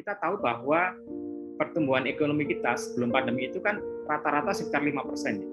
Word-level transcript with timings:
kita 0.00 0.16
tahu 0.16 0.40
bahwa 0.40 0.96
pertumbuhan 1.60 2.08
ekonomi 2.08 2.48
kita 2.48 2.72
sebelum 2.72 3.12
pandemi 3.12 3.52
itu 3.52 3.60
kan 3.60 3.84
rata-rata 4.08 4.56
sekitar 4.56 4.80
5 4.80 4.96
persen. 5.12 5.44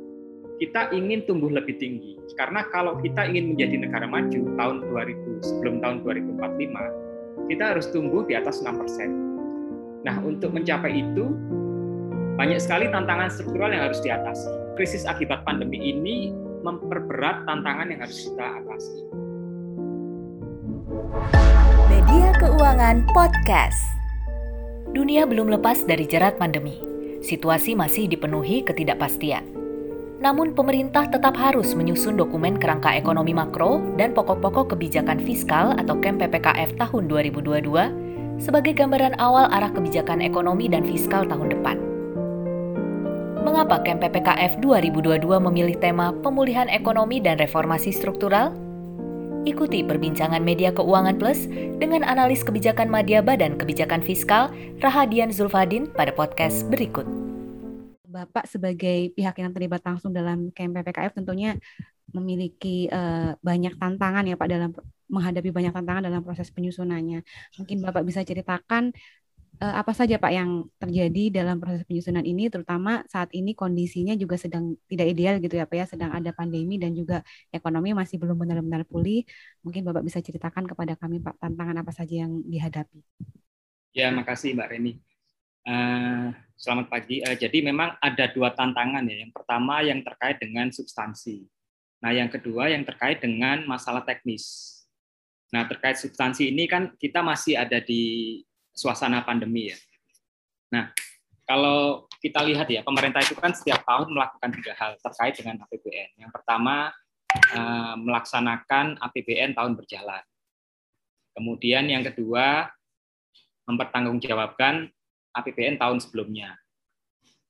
Kita 0.56 0.96
ingin 0.96 1.28
tumbuh 1.28 1.52
lebih 1.52 1.76
tinggi 1.76 2.16
karena 2.40 2.64
kalau 2.72 2.96
kita 3.04 3.28
ingin 3.28 3.52
menjadi 3.52 3.76
negara 3.76 4.08
maju 4.08 4.40
tahun 4.56 4.76
2000 4.88 5.52
sebelum 5.52 5.76
tahun 5.84 5.96
2045 6.00 7.52
kita 7.52 7.64
harus 7.76 7.86
tumbuh 7.92 8.24
di 8.24 8.40
atas 8.40 8.64
6 8.64 8.72
persen. 8.80 9.10
Nah 10.08 10.16
untuk 10.24 10.56
mencapai 10.56 10.96
itu 10.96 11.28
banyak 12.40 12.64
sekali 12.64 12.88
tantangan 12.88 13.28
struktural 13.28 13.76
yang 13.76 13.92
harus 13.92 14.00
diatasi. 14.00 14.80
Krisis 14.80 15.04
akibat 15.04 15.44
pandemi 15.44 15.92
ini 15.92 16.32
memperberat 16.64 17.44
tantangan 17.44 17.92
yang 17.92 18.00
harus 18.00 18.32
kita 18.32 18.64
atasi. 18.64 18.98
Media 21.92 22.32
Keuangan 22.40 23.04
Podcast. 23.12 24.07
Dunia 24.98 25.30
belum 25.30 25.54
lepas 25.54 25.86
dari 25.86 26.10
jerat 26.10 26.42
pandemi. 26.42 26.74
Situasi 27.22 27.78
masih 27.78 28.10
dipenuhi 28.10 28.66
ketidakpastian. 28.66 29.46
Namun 30.18 30.58
pemerintah 30.58 31.06
tetap 31.06 31.38
harus 31.38 31.78
menyusun 31.78 32.18
dokumen 32.18 32.58
kerangka 32.58 32.98
ekonomi 32.98 33.30
makro 33.30 33.78
dan 33.94 34.18
pokok-pokok 34.18 34.74
kebijakan 34.74 35.22
fiskal 35.22 35.78
atau 35.78 36.02
KEM 36.02 36.18
PPKF 36.18 36.82
tahun 36.82 37.14
2022 37.14 38.42
sebagai 38.42 38.74
gambaran 38.74 39.22
awal 39.22 39.46
arah 39.54 39.70
kebijakan 39.70 40.18
ekonomi 40.18 40.66
dan 40.66 40.82
fiskal 40.82 41.30
tahun 41.30 41.54
depan. 41.54 41.78
Mengapa 43.46 43.86
KEM 43.86 44.02
PPKF 44.02 44.58
2022 44.66 45.22
memilih 45.46 45.78
tema 45.78 46.10
pemulihan 46.26 46.66
ekonomi 46.74 47.22
dan 47.22 47.38
reformasi 47.38 47.94
struktural? 47.94 48.50
Ikuti 49.48 49.80
perbincangan 49.80 50.44
Media 50.44 50.76
Keuangan 50.76 51.16
Plus 51.16 51.48
dengan 51.80 52.04
analis 52.04 52.44
kebijakan 52.44 52.92
Madya 52.92 53.24
Badan 53.24 53.56
Kebijakan 53.56 54.04
Fiskal 54.04 54.52
Rahadian 54.84 55.32
Zulfadin 55.32 55.88
pada 55.88 56.12
podcast 56.12 56.68
berikut. 56.68 57.08
Bapak 58.04 58.44
sebagai 58.52 59.16
pihak 59.16 59.40
yang 59.40 59.56
terlibat 59.56 59.88
langsung 59.88 60.12
dalam 60.12 60.52
KMPPKF 60.52 61.16
tentunya 61.16 61.56
memiliki 62.12 62.92
uh, 62.92 63.40
banyak 63.40 63.80
tantangan 63.80 64.28
ya 64.28 64.36
Pak 64.36 64.48
dalam 64.52 64.76
menghadapi 65.08 65.56
banyak 65.56 65.72
tantangan 65.72 66.04
dalam 66.04 66.28
proses 66.28 66.52
penyusunannya. 66.52 67.24
Mungkin 67.56 67.80
Bapak 67.80 68.04
bisa 68.04 68.28
ceritakan 68.28 68.92
apa 69.58 69.90
saja 69.94 70.22
Pak 70.22 70.32
yang 70.34 70.70
terjadi 70.78 71.42
dalam 71.42 71.58
proses 71.58 71.82
penyusunan 71.90 72.22
ini, 72.22 72.46
terutama 72.48 73.02
saat 73.10 73.34
ini 73.34 73.58
kondisinya 73.58 74.14
juga 74.14 74.38
sedang 74.38 74.78
tidak 74.86 75.08
ideal 75.10 75.42
gitu 75.42 75.58
ya 75.58 75.66
Pak 75.66 75.78
ya, 75.78 75.86
sedang 75.90 76.14
ada 76.14 76.30
pandemi 76.30 76.78
dan 76.78 76.94
juga 76.94 77.26
ekonomi 77.50 77.98
masih 77.98 78.22
belum 78.22 78.38
benar-benar 78.38 78.86
pulih. 78.86 79.26
Mungkin 79.66 79.82
Bapak 79.82 80.06
bisa 80.06 80.22
ceritakan 80.22 80.70
kepada 80.70 80.94
kami 80.94 81.18
Pak 81.18 81.42
tantangan 81.42 81.82
apa 81.82 81.90
saja 81.90 82.26
yang 82.26 82.46
dihadapi. 82.46 83.02
Ya, 83.98 84.14
makasih 84.14 84.54
Mbak 84.54 84.70
Reni. 84.70 84.94
Uh, 85.66 86.30
selamat 86.54 86.94
pagi. 86.94 87.26
Uh, 87.26 87.34
jadi 87.34 87.58
memang 87.66 87.98
ada 87.98 88.30
dua 88.30 88.54
tantangan 88.54 89.02
ya. 89.10 89.26
Yang 89.26 89.34
pertama 89.34 89.82
yang 89.82 90.06
terkait 90.06 90.38
dengan 90.38 90.70
substansi. 90.70 91.50
Nah, 92.06 92.14
yang 92.14 92.30
kedua 92.30 92.70
yang 92.70 92.86
terkait 92.86 93.26
dengan 93.26 93.66
masalah 93.66 94.06
teknis. 94.06 94.78
Nah, 95.50 95.66
terkait 95.66 95.98
substansi 95.98 96.54
ini 96.54 96.70
kan 96.70 96.94
kita 96.94 97.26
masih 97.26 97.58
ada 97.58 97.82
di 97.82 98.46
suasana 98.78 99.26
pandemi 99.26 99.74
ya. 99.74 99.78
Nah, 100.70 100.94
kalau 101.50 102.06
kita 102.22 102.46
lihat 102.46 102.70
ya, 102.70 102.86
pemerintah 102.86 103.26
itu 103.26 103.34
kan 103.34 103.56
setiap 103.58 103.82
tahun 103.82 104.14
melakukan 104.14 104.54
tiga 104.54 104.78
hal 104.78 104.94
terkait 105.02 105.34
dengan 105.42 105.58
APBN. 105.66 106.22
Yang 106.22 106.32
pertama, 106.38 106.94
eh, 107.34 107.96
melaksanakan 107.98 109.02
APBN 109.02 109.58
tahun 109.58 109.74
berjalan. 109.74 110.22
Kemudian 111.34 111.90
yang 111.90 112.06
kedua, 112.06 112.70
mempertanggungjawabkan 113.66 114.90
APBN 115.34 115.82
tahun 115.82 115.98
sebelumnya. 116.02 116.58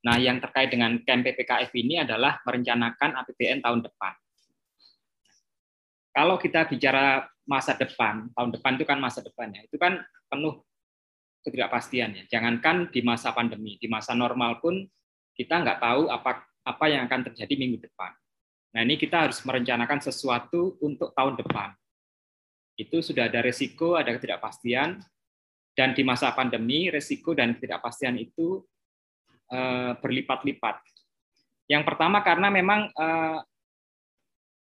Nah, 0.04 0.16
yang 0.20 0.38
terkait 0.38 0.70
dengan 0.70 0.94
KEM 1.02 1.26
PPKF 1.26 1.72
ini 1.74 2.00
adalah 2.00 2.38
merencanakan 2.46 3.18
APBN 3.18 3.60
tahun 3.64 3.82
depan. 3.82 4.14
Kalau 6.14 6.38
kita 6.38 6.66
bicara 6.70 7.26
masa 7.48 7.74
depan, 7.74 8.30
tahun 8.34 8.50
depan 8.54 8.72
itu 8.78 8.84
kan 8.86 8.98
masa 8.98 9.24
depan 9.24 9.50
ya, 9.54 9.62
itu 9.66 9.74
kan 9.78 9.98
penuh 10.28 10.67
ketidakpastian 11.48 12.10
ya. 12.14 12.24
Jangankan 12.38 12.92
di 12.92 13.00
masa 13.00 13.32
pandemi, 13.32 13.80
di 13.80 13.88
masa 13.90 14.12
normal 14.12 14.60
pun 14.60 14.84
kita 15.34 15.58
nggak 15.64 15.78
tahu 15.80 16.12
apa 16.12 16.44
apa 16.68 16.84
yang 16.86 17.08
akan 17.08 17.32
terjadi 17.32 17.54
minggu 17.56 17.80
depan. 17.80 18.12
Nah 18.76 18.80
ini 18.84 19.00
kita 19.00 19.24
harus 19.26 19.40
merencanakan 19.42 20.04
sesuatu 20.04 20.76
untuk 20.84 21.16
tahun 21.16 21.40
depan. 21.40 21.72
Itu 22.76 23.00
sudah 23.00 23.26
ada 23.26 23.40
resiko, 23.40 23.96
ada 23.96 24.12
ketidakpastian, 24.14 25.00
dan 25.72 25.88
di 25.96 26.02
masa 26.04 26.30
pandemi 26.36 26.92
resiko 26.92 27.32
dan 27.32 27.56
ketidakpastian 27.56 28.20
itu 28.20 28.60
uh, 29.50 29.96
berlipat-lipat. 29.98 30.84
Yang 31.68 31.82
pertama 31.88 32.20
karena 32.20 32.48
memang 32.52 32.92
uh, 32.92 33.40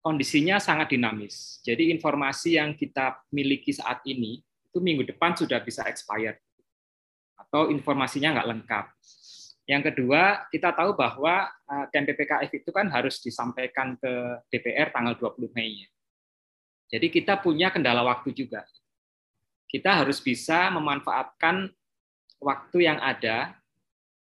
kondisinya 0.02 0.58
sangat 0.58 0.92
dinamis. 0.92 1.62
Jadi 1.62 1.94
informasi 1.94 2.58
yang 2.58 2.74
kita 2.74 3.22
miliki 3.30 3.70
saat 3.70 4.02
ini 4.04 4.42
itu 4.42 4.78
minggu 4.82 5.06
depan 5.06 5.38
sudah 5.38 5.62
bisa 5.62 5.86
expired 5.86 6.40
atau 7.36 7.68
informasinya 7.68 8.38
nggak 8.38 8.48
lengkap. 8.48 8.86
Yang 9.70 9.82
kedua, 9.94 10.50
kita 10.50 10.74
tahu 10.74 10.98
bahwa 10.98 11.46
KMPPKF 11.94 12.50
eh, 12.50 12.58
itu 12.60 12.70
kan 12.74 12.90
harus 12.90 13.22
disampaikan 13.22 13.94
ke 13.94 14.12
DPR 14.50 14.90
tanggal 14.90 15.14
20 15.14 15.54
Mei. 15.54 15.86
Jadi 16.92 17.06
kita 17.08 17.38
punya 17.40 17.72
kendala 17.72 18.02
waktu 18.04 18.34
juga. 18.34 18.66
Kita 19.70 20.04
harus 20.04 20.20
bisa 20.20 20.68
memanfaatkan 20.68 21.72
waktu 22.42 22.78
yang 22.84 22.98
ada 23.00 23.56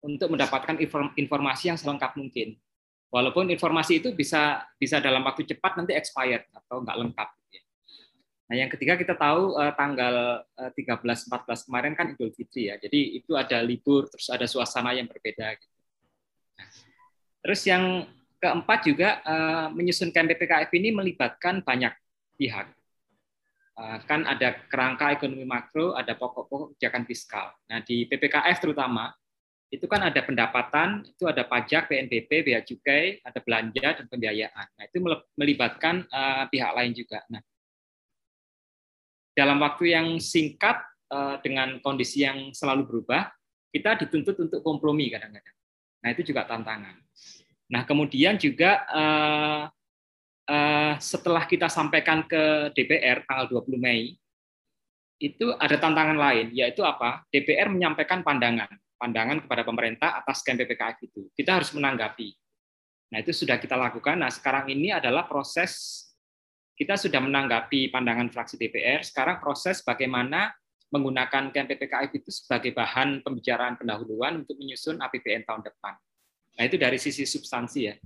untuk 0.01 0.33
mendapatkan 0.33 0.79
informasi 1.19 1.75
yang 1.75 1.77
selengkap 1.77 2.17
mungkin. 2.17 2.57
Walaupun 3.11 3.51
informasi 3.51 4.01
itu 4.01 4.15
bisa 4.15 4.65
bisa 4.81 5.03
dalam 5.03 5.27
waktu 5.27 5.45
cepat 5.45 5.77
nanti 5.77 5.93
expired 5.93 6.47
atau 6.55 6.81
nggak 6.81 6.97
lengkap. 6.97 7.29
Nah, 8.47 8.55
yang 8.55 8.71
ketiga 8.71 8.95
kita 8.95 9.19
tahu 9.19 9.59
uh, 9.59 9.75
tanggal 9.75 10.47
uh, 10.47 10.71
13 10.71 11.03
14 11.03 11.67
kemarin 11.67 11.93
kan 11.99 12.15
Idul 12.15 12.31
Fitri 12.31 12.71
ya. 12.71 12.79
Jadi 12.79 13.19
itu 13.19 13.35
ada 13.35 13.59
libur 13.63 14.07
terus 14.07 14.31
ada 14.31 14.47
suasana 14.47 14.95
yang 14.95 15.11
berbeda 15.11 15.59
gitu. 15.59 15.77
Terus 17.43 17.63
yang 17.67 18.07
keempat 18.43 18.79
juga 18.87 19.23
menyusun 19.71 20.11
KMPPKF 20.11 20.71
ini 20.77 20.91
melibatkan 20.93 21.63
banyak 21.63 21.95
pihak. 22.37 22.69
Uh, 23.77 24.01
kan 24.09 24.25
ada 24.25 24.57
kerangka 24.73 25.13
ekonomi 25.13 25.45
makro, 25.45 25.93
ada 25.93 26.17
pokok-pokok 26.17 26.73
kebijakan 26.73 27.05
fiskal. 27.05 27.53
Nah, 27.69 27.85
di 27.85 28.09
PPKF 28.09 28.57
terutama 28.65 29.13
itu 29.69 29.85
kan 29.85 30.01
ada 30.01 30.17
pendapatan, 30.25 31.05
itu 31.05 31.29
ada 31.29 31.45
pajak, 31.45 31.93
PNBP, 31.93 32.31
bea 32.41 32.65
cukai, 32.65 33.21
ada 33.21 33.37
belanja 33.45 34.01
dan 34.01 34.07
pembiayaan. 34.09 34.67
Nah, 34.81 34.85
itu 34.89 34.97
melibatkan 35.37 36.09
uh, 36.09 36.49
pihak 36.49 36.73
lain 36.73 36.97
juga. 36.97 37.21
Nah, 37.29 37.45
dalam 39.37 39.61
waktu 39.61 39.93
yang 39.93 40.17
singkat 40.17 40.81
eh, 41.13 41.37
dengan 41.45 41.77
kondisi 41.85 42.25
yang 42.25 42.57
selalu 42.57 42.89
berubah, 42.89 43.29
kita 43.69 44.01
dituntut 44.01 44.41
untuk 44.41 44.61
kompromi 44.65 45.13
kadang-kadang. 45.13 45.53
Nah, 46.01 46.09
itu 46.17 46.33
juga 46.33 46.49
tantangan. 46.49 46.97
Nah, 47.69 47.83
kemudian 47.85 48.41
juga 48.41 48.89
eh, 48.89 49.63
eh, 50.49 50.95
setelah 50.97 51.45
kita 51.45 51.69
sampaikan 51.69 52.25
ke 52.25 52.73
DPR 52.73 53.29
tanggal 53.29 53.53
20 53.53 53.77
Mei, 53.77 54.17
itu 55.21 55.53
ada 55.57 55.77
tantangan 55.77 56.17
lain, 56.17 56.53
yaitu 56.57 56.85
apa? 56.85 57.25
DPR 57.29 57.69
menyampaikan 57.73 58.21
pandangan, 58.21 58.69
pandangan 58.97 59.45
kepada 59.45 59.63
pemerintah 59.65 60.17
atas 60.21 60.45
KM 60.45 60.65
PPKF 60.65 60.97
itu. 61.05 61.29
Kita 61.33 61.61
harus 61.61 61.73
menanggapi. 61.77 62.33
Nah, 63.13 63.19
itu 63.21 63.33
sudah 63.33 63.57
kita 63.57 63.77
lakukan. 63.77 64.17
Nah, 64.17 64.33
sekarang 64.33 64.69
ini 64.73 64.93
adalah 64.93 65.25
proses 65.25 66.05
kita 66.77 67.01
sudah 67.01 67.25
menanggapi 67.25 67.89
pandangan 67.89 68.29
fraksi 68.29 68.61
DPR, 68.61 69.01
sekarang 69.01 69.41
proses 69.41 69.81
bagaimana 69.81 70.53
menggunakan 70.93 71.51
KMPPKF 71.51 72.13
itu 72.15 72.31
sebagai 72.31 72.71
bahan 72.77 73.25
pembicaraan 73.25 73.81
pendahuluan 73.81 74.45
untuk 74.45 74.55
menyusun 74.61 75.01
APBN 75.01 75.49
tahun 75.49 75.65
depan. 75.65 75.97
Nah, 76.57 76.63
itu 76.63 76.77
dari 76.77 77.01
sisi 77.01 77.25
substansi 77.25 77.81
ya. 77.81 77.97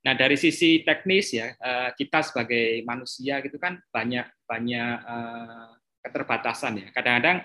Nah, 0.00 0.14
dari 0.16 0.36
sisi 0.36 0.80
teknis 0.84 1.32
ya, 1.32 1.52
eh, 1.52 1.90
kita 1.96 2.24
sebagai 2.24 2.80
manusia 2.84 3.40
gitu 3.44 3.56
kan 3.60 3.80
banyak 3.92 4.24
banyak 4.44 4.94
eh, 5.00 5.70
keterbatasan 6.04 6.72
ya. 6.80 6.88
Kadang-kadang 6.92 7.44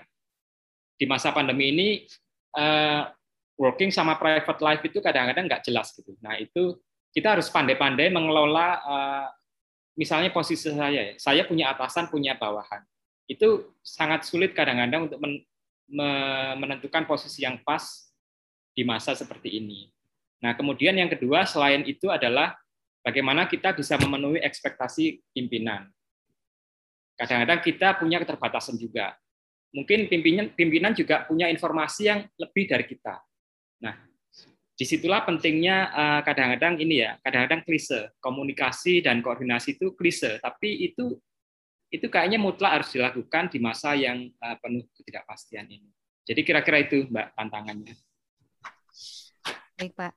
di 0.96 1.04
masa 1.08 1.32
pandemi 1.32 1.72
ini 1.72 1.88
eh, 2.56 3.02
working 3.56 3.92
sama 3.92 4.16
private 4.20 4.60
life 4.60 4.82
itu 4.84 5.00
kadang-kadang 5.00 5.48
nggak 5.48 5.64
jelas 5.64 5.92
gitu. 5.96 6.16
Nah, 6.20 6.36
itu 6.36 6.76
kita 7.12 7.36
harus 7.36 7.48
pandai-pandai 7.48 8.12
mengelola 8.12 8.76
misalnya 9.96 10.30
posisi 10.30 10.68
saya, 10.70 10.92
ya, 10.92 11.14
saya 11.16 11.42
punya 11.48 11.72
atasan, 11.72 12.12
punya 12.12 12.36
bawahan. 12.36 12.84
Itu 13.26 13.74
sangat 13.80 14.28
sulit 14.28 14.52
kadang-kadang 14.54 15.10
untuk 15.10 15.18
men, 15.18 15.42
me, 15.88 16.08
menentukan 16.60 17.08
posisi 17.08 17.42
yang 17.42 17.58
pas 17.64 18.12
di 18.76 18.84
masa 18.84 19.16
seperti 19.16 19.56
ini. 19.56 19.90
Nah, 20.44 20.52
kemudian 20.52 20.94
yang 20.94 21.08
kedua 21.08 21.48
selain 21.48 21.82
itu 21.88 22.12
adalah 22.12 22.54
bagaimana 23.00 23.48
kita 23.48 23.72
bisa 23.72 23.96
memenuhi 23.96 24.38
ekspektasi 24.44 25.24
pimpinan. 25.32 25.88
Kadang-kadang 27.16 27.64
kita 27.64 27.96
punya 27.96 28.20
keterbatasan 28.20 28.76
juga. 28.76 29.16
mungkin 29.74 30.08
pimpinan 30.08 30.56
pimpinan 30.56 30.96
juga 30.96 31.28
punya 31.28 31.52
informasi 31.52 32.08
yang 32.08 32.24
lebih 32.40 32.64
dari 32.64 32.86
kita. 32.88 33.20
Nah, 33.84 33.92
di 34.76 34.84
situlah 34.84 35.24
pentingnya 35.24 35.76
eh, 35.88 36.20
kadang-kadang 36.20 36.76
ini 36.76 37.00
ya, 37.00 37.16
kadang-kadang 37.24 37.64
klise 37.64 38.12
komunikasi 38.20 39.00
dan 39.00 39.24
koordinasi 39.24 39.80
itu 39.80 39.96
klise, 39.96 40.36
tapi 40.44 40.92
itu 40.92 41.16
itu 41.88 42.06
kayaknya 42.12 42.36
mutlak 42.36 42.82
harus 42.82 42.92
dilakukan 42.92 43.48
di 43.48 43.56
masa 43.56 43.96
yang 43.96 44.28
eh, 44.28 44.56
penuh 44.60 44.84
ketidakpastian 44.92 45.64
ini. 45.72 45.88
Jadi 46.28 46.40
kira-kira 46.44 46.84
itu 46.84 47.08
Mbak 47.08 47.26
tantangannya. 47.32 47.96
Baik 49.80 49.96
Pak. 49.96 50.12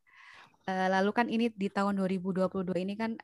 Eh, 0.68 0.88
lalu 0.92 1.12
kan 1.16 1.32
ini 1.32 1.48
di 1.56 1.72
tahun 1.72 1.96
2022 1.96 2.52
ini 2.84 2.94
kan 3.00 3.16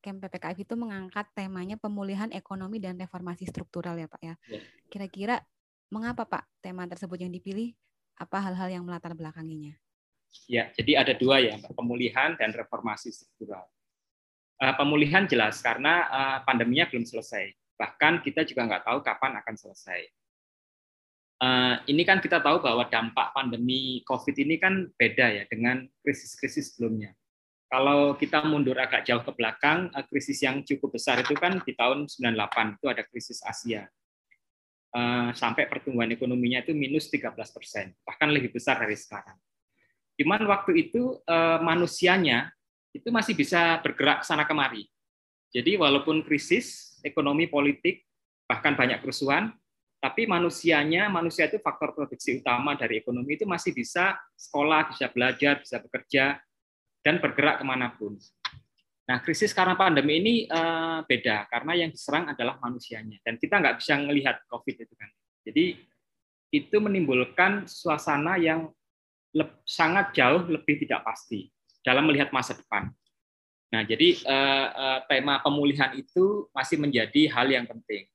Camp 0.00 0.16
PPKF 0.16 0.64
itu 0.64 0.74
mengangkat 0.80 1.28
temanya 1.36 1.76
pemulihan 1.76 2.32
ekonomi 2.32 2.80
dan 2.80 2.96
reformasi 2.96 3.44
struktural 3.44 3.98
ya 3.98 4.06
Pak 4.06 4.22
ya. 4.22 4.34
ya. 4.48 4.62
Kira-kira 4.88 5.42
mengapa 5.90 6.24
Pak 6.24 6.46
tema 6.62 6.86
tersebut 6.86 7.20
yang 7.20 7.34
dipilih? 7.34 7.74
Apa 8.16 8.38
hal-hal 8.38 8.68
yang 8.80 8.84
melatar 8.84 9.12
belakanginya? 9.12 9.76
Ya, 10.46 10.70
jadi 10.74 11.02
ada 11.02 11.12
dua 11.14 11.42
ya, 11.42 11.58
pemulihan 11.74 12.38
dan 12.38 12.54
reformasi 12.54 13.10
struktural. 13.10 13.66
Uh, 14.60 14.74
pemulihan 14.76 15.24
jelas 15.24 15.58
karena 15.64 16.06
uh, 16.10 16.38
pandeminya 16.44 16.86
belum 16.86 17.02
selesai. 17.02 17.54
Bahkan 17.80 18.20
kita 18.20 18.44
juga 18.44 18.68
nggak 18.68 18.84
tahu 18.86 18.98
kapan 19.00 19.40
akan 19.40 19.54
selesai. 19.56 20.00
Uh, 21.40 21.80
ini 21.88 22.04
kan 22.04 22.20
kita 22.20 22.44
tahu 22.44 22.60
bahwa 22.60 22.84
dampak 22.84 23.32
pandemi 23.32 24.04
COVID 24.04 24.36
ini 24.36 24.60
kan 24.60 24.92
beda 25.00 25.40
ya 25.40 25.44
dengan 25.48 25.88
krisis-krisis 26.04 26.76
sebelumnya. 26.76 27.16
Kalau 27.72 28.18
kita 28.18 28.44
mundur 28.44 28.76
agak 28.76 29.06
jauh 29.06 29.22
ke 29.22 29.32
belakang, 29.32 29.88
krisis 30.10 30.42
yang 30.42 30.60
cukup 30.66 30.98
besar 30.98 31.22
itu 31.22 31.32
kan 31.38 31.62
di 31.62 31.72
tahun 31.72 32.10
98 32.10 32.76
itu 32.82 32.86
ada 32.90 33.02
krisis 33.06 33.40
Asia. 33.46 33.86
sampai 35.38 35.70
pertumbuhan 35.70 36.10
ekonominya 36.10 36.66
itu 36.66 36.74
minus 36.74 37.06
13 37.14 37.30
persen, 37.54 37.94
bahkan 38.02 38.26
lebih 38.26 38.50
besar 38.50 38.74
dari 38.74 38.98
sekarang. 38.98 39.38
Cuman 40.20 40.44
waktu 40.44 40.84
itu 40.84 41.16
eh, 41.24 41.58
manusianya 41.64 42.52
itu 42.92 43.08
masih 43.08 43.32
bisa 43.32 43.80
bergerak 43.80 44.20
sana 44.20 44.44
kemari. 44.44 44.84
Jadi 45.48 45.80
walaupun 45.80 46.20
krisis 46.20 47.00
ekonomi 47.00 47.48
politik 47.48 48.04
bahkan 48.44 48.76
banyak 48.76 49.00
kerusuhan, 49.00 49.56
tapi 49.96 50.28
manusianya 50.28 51.08
manusia 51.08 51.48
itu 51.48 51.56
faktor 51.64 51.96
produksi 51.96 52.36
utama 52.44 52.76
dari 52.76 53.00
ekonomi 53.00 53.40
itu 53.40 53.48
masih 53.48 53.72
bisa 53.72 54.20
sekolah, 54.36 54.92
bisa 54.92 55.08
belajar, 55.08 55.64
bisa 55.64 55.80
bekerja 55.80 56.36
dan 57.00 57.16
bergerak 57.16 57.60
ke 57.62 57.64
mana 57.64 57.88
pun. 57.96 58.20
Nah, 59.08 59.18
krisis 59.24 59.50
karena 59.50 59.74
pandemi 59.74 60.22
ini 60.22 60.34
uh, 60.46 61.02
beda 61.02 61.48
karena 61.50 61.72
yang 61.74 61.90
diserang 61.90 62.30
adalah 62.30 62.60
manusianya 62.62 63.18
dan 63.24 63.40
kita 63.40 63.58
nggak 63.58 63.76
bisa 63.80 63.96
melihat 64.04 64.36
COVID 64.46 64.76
itu 64.86 64.94
kan. 64.94 65.10
Jadi 65.48 65.64
itu 66.50 66.76
menimbulkan 66.78 67.66
suasana 67.66 68.38
yang 68.38 68.70
sangat 69.62 70.12
jauh 70.14 70.42
lebih 70.50 70.82
tidak 70.82 71.06
pasti 71.06 71.50
dalam 71.86 72.06
melihat 72.06 72.34
masa 72.34 72.58
depan. 72.58 72.90
Nah, 73.70 73.86
jadi 73.86 74.18
eh, 74.18 74.66
eh, 74.74 74.98
tema 75.06 75.38
pemulihan 75.38 75.94
itu 75.94 76.50
masih 76.50 76.76
menjadi 76.82 77.30
hal 77.30 77.46
yang 77.46 77.70
penting 77.70 78.10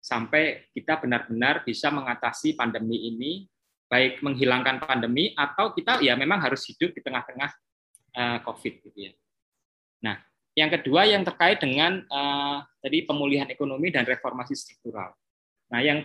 sampai 0.00 0.64
kita 0.72 0.96
benar-benar 0.96 1.66
bisa 1.68 1.92
mengatasi 1.92 2.56
pandemi 2.56 3.12
ini, 3.12 3.44
baik 3.92 4.24
menghilangkan 4.24 4.80
pandemi 4.80 5.36
atau 5.36 5.76
kita 5.76 6.00
ya 6.00 6.16
memang 6.16 6.40
harus 6.40 6.64
hidup 6.64 6.96
di 6.96 7.00
tengah-tengah 7.04 7.50
eh, 8.16 8.38
COVID 8.40 8.74
gitu 8.88 8.98
ya. 9.12 9.12
Nah, 10.00 10.16
yang 10.56 10.72
kedua 10.72 11.04
yang 11.04 11.20
terkait 11.20 11.60
dengan 11.60 12.00
tadi 12.80 13.04
pemulihan 13.04 13.44
ekonomi 13.52 13.92
dan 13.92 14.08
reformasi 14.08 14.56
struktural. 14.56 15.12
Nah, 15.68 15.84
yang 15.84 16.00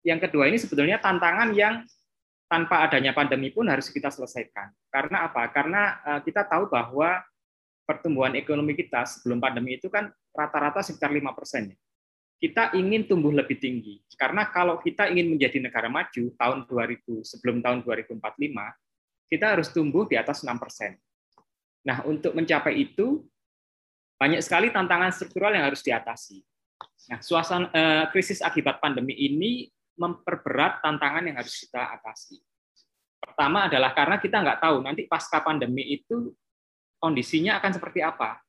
yang 0.00 0.16
kedua 0.16 0.48
ini 0.48 0.56
sebetulnya 0.56 0.96
tantangan 0.96 1.52
yang 1.52 1.84
tanpa 2.50 2.82
adanya 2.82 3.14
pandemi 3.14 3.54
pun 3.54 3.70
harus 3.70 3.86
kita 3.86 4.10
selesaikan. 4.10 4.74
Karena 4.90 5.30
apa? 5.30 5.46
Karena 5.54 6.02
eh, 6.02 6.20
kita 6.26 6.42
tahu 6.50 6.66
bahwa 6.66 7.22
pertumbuhan 7.86 8.34
ekonomi 8.34 8.74
kita 8.74 9.06
sebelum 9.06 9.38
pandemi 9.38 9.78
itu 9.78 9.86
kan 9.86 10.10
rata-rata 10.34 10.82
sekitar 10.82 11.14
5 11.14 11.30
persen. 11.30 11.70
Kita 12.42 12.74
ingin 12.74 13.06
tumbuh 13.06 13.30
lebih 13.30 13.62
tinggi. 13.62 14.02
Karena 14.18 14.50
kalau 14.50 14.82
kita 14.82 15.06
ingin 15.14 15.30
menjadi 15.30 15.62
negara 15.62 15.86
maju 15.86 16.24
tahun 16.34 16.58
2000 16.66 17.22
sebelum 17.22 17.62
tahun 17.62 17.86
2045, 17.86 18.18
kita 19.30 19.46
harus 19.46 19.68
tumbuh 19.70 20.10
di 20.10 20.18
atas 20.18 20.42
6 20.42 20.50
persen. 20.58 20.98
Nah, 21.86 22.02
untuk 22.02 22.34
mencapai 22.34 22.74
itu 22.82 23.22
banyak 24.18 24.42
sekali 24.42 24.74
tantangan 24.74 25.14
struktural 25.14 25.54
yang 25.54 25.70
harus 25.70 25.86
diatasi. 25.86 26.42
Nah, 27.12 27.18
suasana 27.22 27.70
eh, 27.70 28.04
krisis 28.10 28.42
akibat 28.42 28.82
pandemi 28.82 29.14
ini 29.14 29.70
memperberat 30.00 30.80
tantangan 30.80 31.28
yang 31.28 31.36
harus 31.36 31.60
kita 31.60 32.00
atasi. 32.00 32.40
Pertama 33.20 33.68
adalah 33.68 33.92
karena 33.92 34.16
kita 34.16 34.40
nggak 34.40 34.64
tahu 34.64 34.80
nanti 34.80 35.04
pasca 35.04 35.44
pandemi 35.44 35.84
itu 35.92 36.32
kondisinya 36.96 37.60
akan 37.60 37.76
seperti 37.76 38.00
apa. 38.00 38.40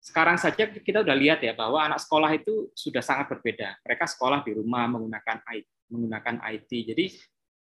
Sekarang 0.00 0.40
saja 0.40 0.72
kita 0.72 1.04
udah 1.04 1.16
lihat 1.18 1.44
ya 1.44 1.52
bahwa 1.52 1.84
anak 1.84 2.00
sekolah 2.00 2.32
itu 2.32 2.72
sudah 2.72 3.04
sangat 3.04 3.28
berbeda. 3.28 3.76
Mereka 3.84 4.08
sekolah 4.08 4.40
di 4.40 4.56
rumah 4.56 4.88
menggunakan 4.88 5.44
IT, 5.52 5.68
menggunakan 5.92 6.36
IT. 6.56 6.70
Jadi 6.70 7.06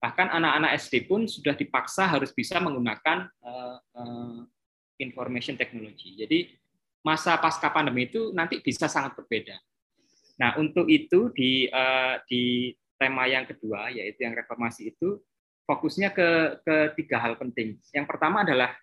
bahkan 0.00 0.32
anak-anak 0.32 0.80
SD 0.80 1.04
pun 1.04 1.28
sudah 1.28 1.52
dipaksa 1.52 2.08
harus 2.08 2.32
bisa 2.32 2.56
menggunakan 2.56 3.28
uh, 3.44 3.76
uh, 4.00 4.40
information 4.96 5.60
technology. 5.60 6.16
Jadi 6.16 6.56
masa 7.04 7.36
pasca 7.36 7.68
pandemi 7.68 8.08
itu 8.08 8.32
nanti 8.32 8.64
bisa 8.64 8.88
sangat 8.88 9.16
berbeda. 9.16 9.60
Nah, 10.40 10.56
untuk 10.56 10.88
itu 10.88 11.28
di 11.36 11.68
uh, 11.68 12.16
di 12.24 12.72
tema 13.00 13.24
yang 13.24 13.48
kedua 13.48 13.88
yaitu 13.88 14.28
yang 14.28 14.36
reformasi 14.36 14.92
itu 14.92 15.16
fokusnya 15.64 16.12
ke, 16.12 16.60
ke 16.60 16.76
tiga 17.00 17.16
hal 17.16 17.40
penting. 17.40 17.80
Yang 17.96 18.06
pertama 18.12 18.44
adalah 18.44 18.76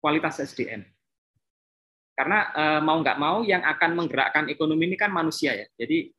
kualitas 0.00 0.40
SDM. 0.40 0.88
Karena 2.16 2.50
eh, 2.50 2.80
mau 2.80 2.96
nggak 2.98 3.18
mau 3.20 3.44
yang 3.44 3.60
akan 3.62 3.90
menggerakkan 3.94 4.48
ekonomi 4.48 4.88
ini 4.88 4.96
kan 4.96 5.12
manusia 5.12 5.52
ya. 5.52 5.68
Jadi 5.76 6.10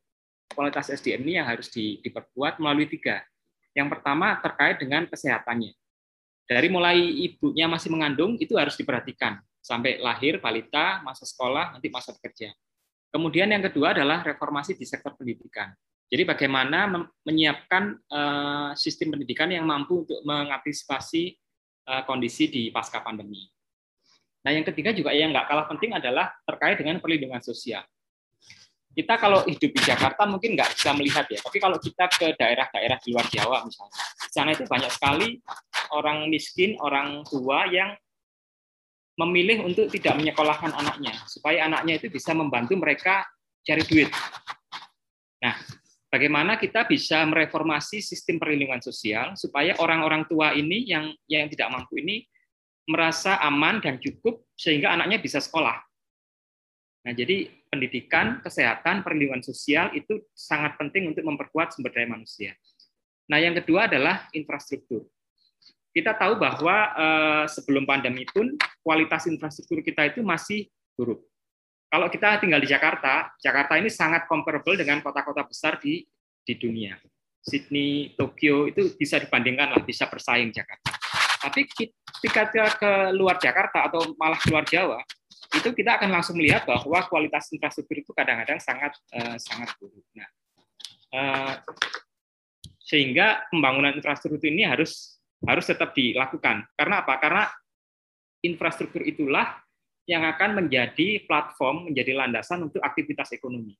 kualitas 0.54 0.88
SDM 0.94 1.26
ini 1.26 1.32
yang 1.42 1.50
harus 1.50 1.66
di, 1.68 1.98
diperkuat 2.06 2.62
melalui 2.62 2.86
tiga. 2.86 3.26
Yang 3.74 3.98
pertama 3.98 4.38
terkait 4.38 4.78
dengan 4.78 5.04
kesehatannya. 5.10 5.74
Dari 6.50 6.68
mulai 6.70 6.98
ibunya 6.98 7.70
masih 7.70 7.94
mengandung 7.94 8.34
itu 8.38 8.58
harus 8.58 8.74
diperhatikan 8.74 9.38
sampai 9.62 10.02
lahir 10.02 10.42
balita, 10.42 10.98
masa 11.04 11.22
sekolah, 11.22 11.76
nanti 11.78 11.92
masa 11.92 12.10
bekerja. 12.16 12.50
Kemudian 13.14 13.46
yang 13.52 13.62
kedua 13.62 13.94
adalah 13.94 14.24
reformasi 14.26 14.74
di 14.74 14.82
sektor 14.82 15.14
pendidikan. 15.14 15.70
Jadi 16.10 16.22
bagaimana 16.26 16.90
menyiapkan 17.22 17.84
eh, 17.94 18.70
sistem 18.74 19.14
pendidikan 19.14 19.46
yang 19.46 19.62
mampu 19.62 20.02
untuk 20.02 20.20
mengantisipasi 20.26 21.38
eh, 21.86 22.02
kondisi 22.02 22.50
di 22.50 22.62
pasca 22.74 22.98
pandemi. 22.98 23.46
Nah, 24.40 24.50
yang 24.50 24.66
ketiga 24.66 24.90
juga 24.90 25.12
yang 25.12 25.30
nggak 25.30 25.46
kalah 25.46 25.66
penting 25.68 25.94
adalah 25.94 26.32
terkait 26.42 26.80
dengan 26.80 26.98
perlindungan 26.98 27.44
sosial. 27.44 27.84
Kita 28.90 29.22
kalau 29.22 29.46
hidup 29.46 29.70
di 29.70 29.80
Jakarta 29.86 30.26
mungkin 30.26 30.58
nggak 30.58 30.74
bisa 30.74 30.90
melihat 30.98 31.22
ya, 31.30 31.38
tapi 31.38 31.62
kalau 31.62 31.78
kita 31.78 32.10
ke 32.10 32.34
daerah-daerah 32.34 32.98
di 32.98 33.14
luar 33.14 33.26
Jawa 33.30 33.62
misalnya, 33.62 34.02
di 34.02 34.32
sana 34.34 34.50
itu 34.50 34.66
banyak 34.66 34.90
sekali 34.90 35.38
orang 35.94 36.26
miskin, 36.26 36.74
orang 36.82 37.22
tua 37.22 37.70
yang 37.70 37.94
memilih 39.14 39.62
untuk 39.62 39.86
tidak 39.94 40.18
menyekolahkan 40.18 40.74
anaknya, 40.74 41.14
supaya 41.30 41.70
anaknya 41.70 42.02
itu 42.02 42.10
bisa 42.10 42.34
membantu 42.34 42.74
mereka 42.74 43.22
cari 43.62 43.86
duit. 43.86 44.10
Nah, 45.38 45.54
bagaimana 46.10 46.58
kita 46.58 46.84
bisa 46.84 47.22
mereformasi 47.24 48.02
sistem 48.02 48.42
perlindungan 48.42 48.82
sosial 48.82 49.38
supaya 49.38 49.78
orang-orang 49.78 50.26
tua 50.26 50.52
ini 50.52 50.84
yang 50.90 51.14
yang 51.30 51.46
tidak 51.48 51.70
mampu 51.70 52.02
ini 52.02 52.26
merasa 52.90 53.38
aman 53.46 53.78
dan 53.78 54.02
cukup 54.02 54.42
sehingga 54.58 54.90
anaknya 54.90 55.22
bisa 55.22 55.38
sekolah. 55.38 55.78
Nah, 57.00 57.16
jadi 57.16 57.48
pendidikan, 57.70 58.42
kesehatan, 58.44 59.06
perlindungan 59.06 59.40
sosial 59.40 59.94
itu 59.96 60.20
sangat 60.34 60.76
penting 60.76 61.14
untuk 61.14 61.24
memperkuat 61.24 61.72
sumber 61.72 61.94
daya 61.94 62.10
manusia. 62.10 62.52
Nah, 63.30 63.38
yang 63.38 63.54
kedua 63.56 63.86
adalah 63.86 64.26
infrastruktur. 64.34 65.06
Kita 65.94 66.18
tahu 66.18 66.36
bahwa 66.36 66.76
eh, 66.92 67.44
sebelum 67.46 67.86
pandemi 67.86 68.26
pun 68.26 68.58
kualitas 68.82 69.30
infrastruktur 69.30 69.80
kita 69.80 70.10
itu 70.10 70.20
masih 70.20 70.66
buruk. 70.98 71.29
Kalau 71.90 72.06
kita 72.06 72.38
tinggal 72.38 72.62
di 72.62 72.70
Jakarta, 72.70 73.34
Jakarta 73.42 73.74
ini 73.74 73.90
sangat 73.90 74.30
comparable 74.30 74.78
dengan 74.78 75.02
kota-kota 75.02 75.42
besar 75.42 75.82
di 75.82 76.06
di 76.46 76.54
dunia. 76.54 76.94
Sydney, 77.42 78.14
Tokyo 78.14 78.70
itu 78.70 78.94
bisa 78.94 79.18
dibandingkan 79.18 79.74
lah, 79.74 79.82
bisa 79.82 80.06
bersaing 80.06 80.54
Jakarta. 80.54 80.92
Tapi 81.40 81.66
ketika 81.66 82.52
kita 82.52 82.68
ke 82.78 82.92
luar 83.16 83.40
Jakarta 83.42 83.90
atau 83.90 84.12
malah 84.14 84.38
keluar 84.38 84.62
Jawa, 84.68 85.00
itu 85.56 85.72
kita 85.74 85.98
akan 85.98 86.14
langsung 86.14 86.38
melihat 86.38 86.62
bahwa 86.68 87.00
kualitas 87.10 87.50
infrastruktur 87.50 87.98
itu 87.98 88.12
kadang-kadang 88.14 88.60
sangat 88.62 88.94
uh, 89.16 89.34
sangat 89.40 89.72
buruk. 89.80 90.04
Nah, 90.14 90.28
uh, 91.16 91.54
sehingga 92.78 93.50
pembangunan 93.50 93.96
infrastruktur 93.96 94.46
ini 94.46 94.62
harus 94.62 95.18
harus 95.42 95.64
tetap 95.66 95.96
dilakukan. 95.96 96.68
Karena 96.76 97.02
apa? 97.02 97.18
Karena 97.18 97.48
infrastruktur 98.44 99.00
itulah 99.02 99.58
yang 100.10 100.26
akan 100.26 100.58
menjadi 100.58 101.22
platform, 101.22 101.86
menjadi 101.86 102.18
landasan 102.18 102.66
untuk 102.66 102.82
aktivitas 102.82 103.30
ekonomi. 103.30 103.78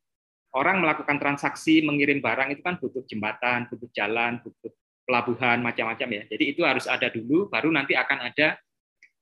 orang 0.50 0.82
melakukan 0.82 1.14
transaksi 1.22 1.78
mengirim 1.78 2.18
barang 2.18 2.50
itu 2.50 2.58
kan 2.58 2.74
butuh 2.82 3.06
jembatan, 3.06 3.70
butuh 3.70 3.86
jalan, 3.94 4.42
butuh 4.42 4.74
pelabuhan 5.06 5.62
macam-macam 5.62 6.08
ya. 6.10 6.22
Jadi 6.26 6.44
itu 6.50 6.66
harus 6.66 6.90
ada 6.90 7.06
dulu, 7.06 7.46
baru 7.46 7.70
nanti 7.70 7.94
akan 7.94 8.18
ada 8.18 8.58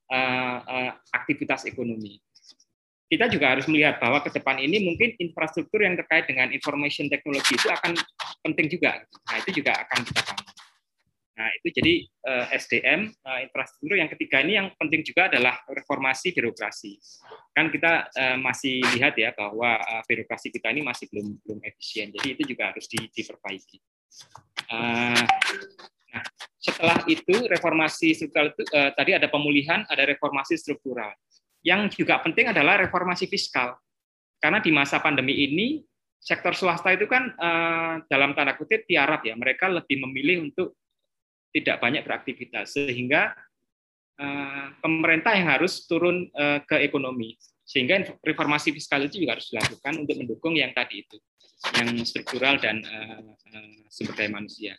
uh, 0.08 0.58
uh, 0.64 0.92
aktivitas 1.12 1.68
ekonomi. 1.68 2.16
Kita 3.12 3.28
juga 3.28 3.56
harus 3.56 3.64
melihat 3.68 4.00
bahwa 4.00 4.24
ke 4.24 4.32
depan 4.32 4.56
ini 4.56 4.84
mungkin 4.84 5.16
infrastruktur 5.20 5.80
yang 5.80 6.00
terkait 6.00 6.28
dengan 6.28 6.48
information 6.52 7.08
technology 7.12 7.56
itu 7.56 7.68
akan 7.72 7.92
penting 8.44 8.68
juga. 8.68 9.00
Nah 9.28 9.36
itu 9.40 9.60
juga 9.60 9.84
akan 9.84 9.98
kita 10.08 10.20
bangun. 10.32 10.67
Nah, 11.38 11.54
itu 11.54 11.71
jadi 11.71 11.95
eh, 12.02 12.47
SDM 12.59 13.14
eh, 13.14 13.38
infrastruktur 13.47 13.95
yang 13.95 14.11
ketiga 14.11 14.42
ini 14.42 14.59
yang 14.59 14.75
penting 14.75 15.07
juga 15.07 15.30
adalah 15.30 15.62
reformasi 15.71 16.35
birokrasi. 16.35 16.99
Kan 17.54 17.71
kita 17.71 18.11
uh, 18.11 18.38
masih 18.38 18.78
lihat 18.95 19.18
ya 19.18 19.35
bahwa 19.35 19.83
birokrasi 20.07 20.54
kita 20.54 20.71
ini 20.71 20.83
masih 20.87 21.11
belum 21.11 21.42
belum 21.42 21.59
efisien. 21.66 22.14
Jadi 22.14 22.38
itu 22.38 22.42
juga 22.54 22.71
harus 22.71 22.87
di, 22.87 23.02
diperbaiki. 23.11 23.78
Nah, 24.71 26.23
setelah 26.62 27.02
itu 27.11 27.35
reformasi 27.50 28.14
struktural 28.14 28.54
itu 28.54 28.62
tadi 28.71 29.11
ada 29.11 29.26
pemulihan, 29.26 29.83
ada 29.90 30.07
reformasi 30.07 30.54
struktural. 30.54 31.11
Yang 31.66 31.99
juga 31.99 32.23
penting 32.23 32.54
adalah 32.54 32.78
reformasi 32.78 33.26
fiskal. 33.26 33.75
Karena 34.38 34.62
di 34.62 34.71
masa 34.71 35.02
pandemi 35.02 35.35
ini 35.35 35.83
sektor 36.23 36.54
swasta 36.54 36.95
itu 36.95 37.11
kan 37.11 37.35
dalam 38.07 38.38
tanda 38.38 38.54
kutip 38.54 38.87
tiarap 38.87 39.26
ya, 39.26 39.35
mereka 39.35 39.66
lebih 39.66 39.99
memilih 39.99 40.47
untuk 40.47 40.78
tidak 41.52 41.80
banyak 41.80 42.02
beraktivitas 42.04 42.76
sehingga 42.76 43.32
uh, 44.20 44.66
pemerintah 44.84 45.32
yang 45.32 45.48
harus 45.48 45.84
turun 45.88 46.28
uh, 46.36 46.60
ke 46.64 46.84
ekonomi 46.84 47.38
sehingga 47.68 48.00
reformasi 48.24 48.72
fiskal 48.72 49.04
itu 49.04 49.20
juga 49.20 49.36
harus 49.36 49.52
dilakukan 49.52 49.94
untuk 50.00 50.16
mendukung 50.16 50.56
yang 50.56 50.72
tadi 50.72 51.04
itu 51.04 51.20
yang 51.76 52.00
struktural 52.06 52.56
dan 52.56 52.80
uh, 52.86 53.20
uh, 53.34 53.78
sumber 53.90 54.14
daya 54.14 54.30
manusia. 54.30 54.72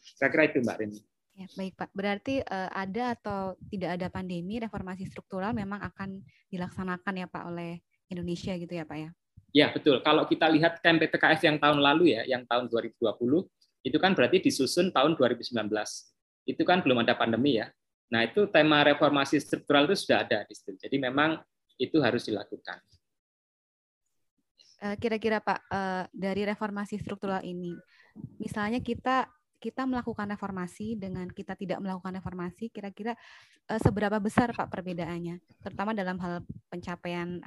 Saya 0.00 0.30
kira 0.30 0.48
itu 0.48 0.62
Mbak 0.62 0.76
Reni. 0.78 1.00
Ya, 1.34 1.46
baik 1.56 1.74
Pak. 1.74 1.90
Berarti 1.96 2.44
uh, 2.44 2.70
ada 2.70 3.16
atau 3.16 3.56
tidak 3.72 3.96
ada 3.96 4.06
pandemi, 4.12 4.60
reformasi 4.60 5.08
struktural 5.08 5.56
memang 5.56 5.80
akan 5.80 6.20
dilaksanakan 6.52 7.14
ya 7.16 7.26
Pak 7.26 7.44
oleh 7.48 7.80
Indonesia 8.12 8.52
gitu 8.56 8.72
ya 8.72 8.84
Pak 8.84 8.98
ya? 9.00 9.10
Ya 9.50 9.66
betul. 9.74 9.98
Kalau 10.04 10.28
kita 10.30 10.46
lihat 10.52 10.78
KMPPKF 10.78 11.40
yang 11.42 11.56
tahun 11.58 11.82
lalu 11.82 12.14
ya, 12.14 12.22
yang 12.28 12.46
tahun 12.46 12.70
2020 12.70 13.10
itu 13.80 13.96
kan 13.96 14.12
berarti 14.12 14.44
disusun 14.44 14.92
tahun 14.92 15.16
2019. 15.16 15.56
Itu 16.44 16.62
kan 16.64 16.84
belum 16.84 17.04
ada 17.04 17.16
pandemi 17.16 17.60
ya. 17.60 17.68
Nah, 18.10 18.26
itu 18.26 18.50
tema 18.50 18.82
reformasi 18.82 19.38
struktural 19.38 19.86
itu 19.86 20.02
sudah 20.02 20.26
ada 20.26 20.42
di 20.44 20.52
situ. 20.52 20.74
Jadi 20.74 20.98
memang 20.98 21.38
itu 21.78 21.96
harus 22.02 22.26
dilakukan. 22.26 22.82
Eh, 24.80 24.96
kira-kira 24.96 25.44
Pak, 25.44 25.60
eh, 25.68 26.04
dari 26.08 26.42
reformasi 26.48 26.96
struktural 26.96 27.44
ini, 27.44 27.76
misalnya 28.40 28.80
kita 28.80 29.28
kita 29.60 29.84
melakukan 29.84 30.24
reformasi 30.24 30.96
dengan 30.96 31.28
kita 31.28 31.52
tidak 31.52 31.84
melakukan 31.84 32.16
reformasi, 32.16 32.72
kira-kira 32.72 33.12
eh, 33.68 33.80
seberapa 33.80 34.16
besar 34.16 34.56
Pak 34.56 34.72
perbedaannya, 34.72 35.36
terutama 35.60 35.92
dalam 35.92 36.16
hal 36.24 36.40
pencapaian 36.72 37.44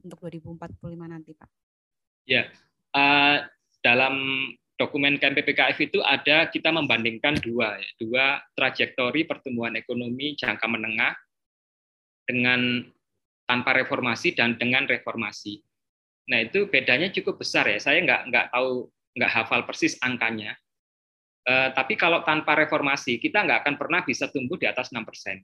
untuk 0.00 0.24
2045 0.24 1.04
nanti 1.04 1.36
Pak? 1.36 1.50
Ya, 2.24 2.48
dalam 3.84 4.14
dokumen 4.80 5.20
KMPPKF 5.20 5.76
itu 5.84 6.00
ada 6.00 6.48
kita 6.48 6.72
membandingkan 6.72 7.36
dua, 7.44 7.76
ya, 7.76 7.90
dua 8.00 8.24
trajektori 8.56 9.28
pertumbuhan 9.28 9.76
ekonomi 9.76 10.32
jangka 10.32 10.64
menengah 10.64 11.12
dengan 12.24 12.80
tanpa 13.44 13.76
reformasi 13.76 14.32
dan 14.32 14.56
dengan 14.56 14.88
reformasi. 14.88 15.60
Nah 16.32 16.40
itu 16.40 16.64
bedanya 16.72 17.12
cukup 17.12 17.44
besar 17.44 17.68
ya. 17.68 17.76
Saya 17.76 18.00
nggak 18.00 18.20
nggak 18.32 18.46
tahu 18.54 18.88
nggak 19.20 19.32
hafal 19.36 19.60
persis 19.68 20.00
angkanya. 20.00 20.56
Eh, 21.44 21.68
tapi 21.74 21.98
kalau 21.98 22.22
tanpa 22.22 22.56
reformasi 22.56 23.18
kita 23.18 23.42
nggak 23.42 23.66
akan 23.66 23.74
pernah 23.74 24.00
bisa 24.06 24.30
tumbuh 24.30 24.56
di 24.56 24.70
atas 24.70 24.94
6 24.94 25.02
persen. 25.02 25.42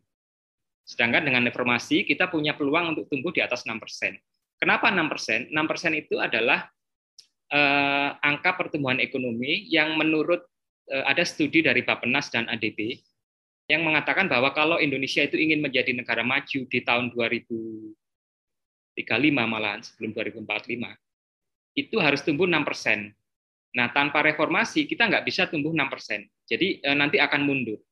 Sedangkan 0.87 1.27
dengan 1.27 1.43
reformasi 1.51 2.07
kita 2.07 2.31
punya 2.31 2.55
peluang 2.55 2.95
untuk 2.95 3.11
tumbuh 3.11 3.35
di 3.35 3.43
atas 3.43 3.67
6 3.67 3.77
persen. 3.83 4.15
Kenapa 4.57 4.89
6 4.89 5.11
persen? 5.11 5.51
6 5.51 5.67
persen 5.67 5.93
itu 5.99 6.23
adalah 6.23 6.71
eh, 7.53 8.11
angka 8.23 8.57
pertumbuhan 8.59 8.99
ekonomi 8.99 9.67
yang 9.71 9.95
menurut 9.99 10.43
eh, 10.91 11.05
ada 11.07 11.23
studi 11.23 11.63
dari 11.63 11.83
Bappenas 11.87 12.31
dan 12.31 12.47
ADB 12.51 12.99
yang 13.67 13.83
mengatakan 13.83 14.31
bahwa 14.31 14.55
kalau 14.55 14.79
Indonesia 14.79 15.27
itu 15.27 15.35
ingin 15.35 15.59
menjadi 15.59 15.91
negara 15.91 16.23
maju 16.23 16.61
di 16.71 16.81
tahun 16.87 17.11
2035 17.11 19.03
malahan 19.35 19.83
sebelum 19.83 20.15
2045 20.15 20.95
itu 21.77 21.97
harus 22.01 22.25
tumbuh 22.25 22.49
6 22.49 22.65
persen. 22.65 23.13
Nah, 23.77 23.93
tanpa 23.93 24.25
reformasi 24.25 24.89
kita 24.89 25.05
nggak 25.05 25.29
bisa 25.29 25.45
tumbuh 25.53 25.75
6 25.75 25.93
persen. 25.93 26.25
Jadi 26.49 26.81
eh, 26.81 26.97
nanti 26.97 27.21
akan 27.21 27.45
mundur. 27.45 27.83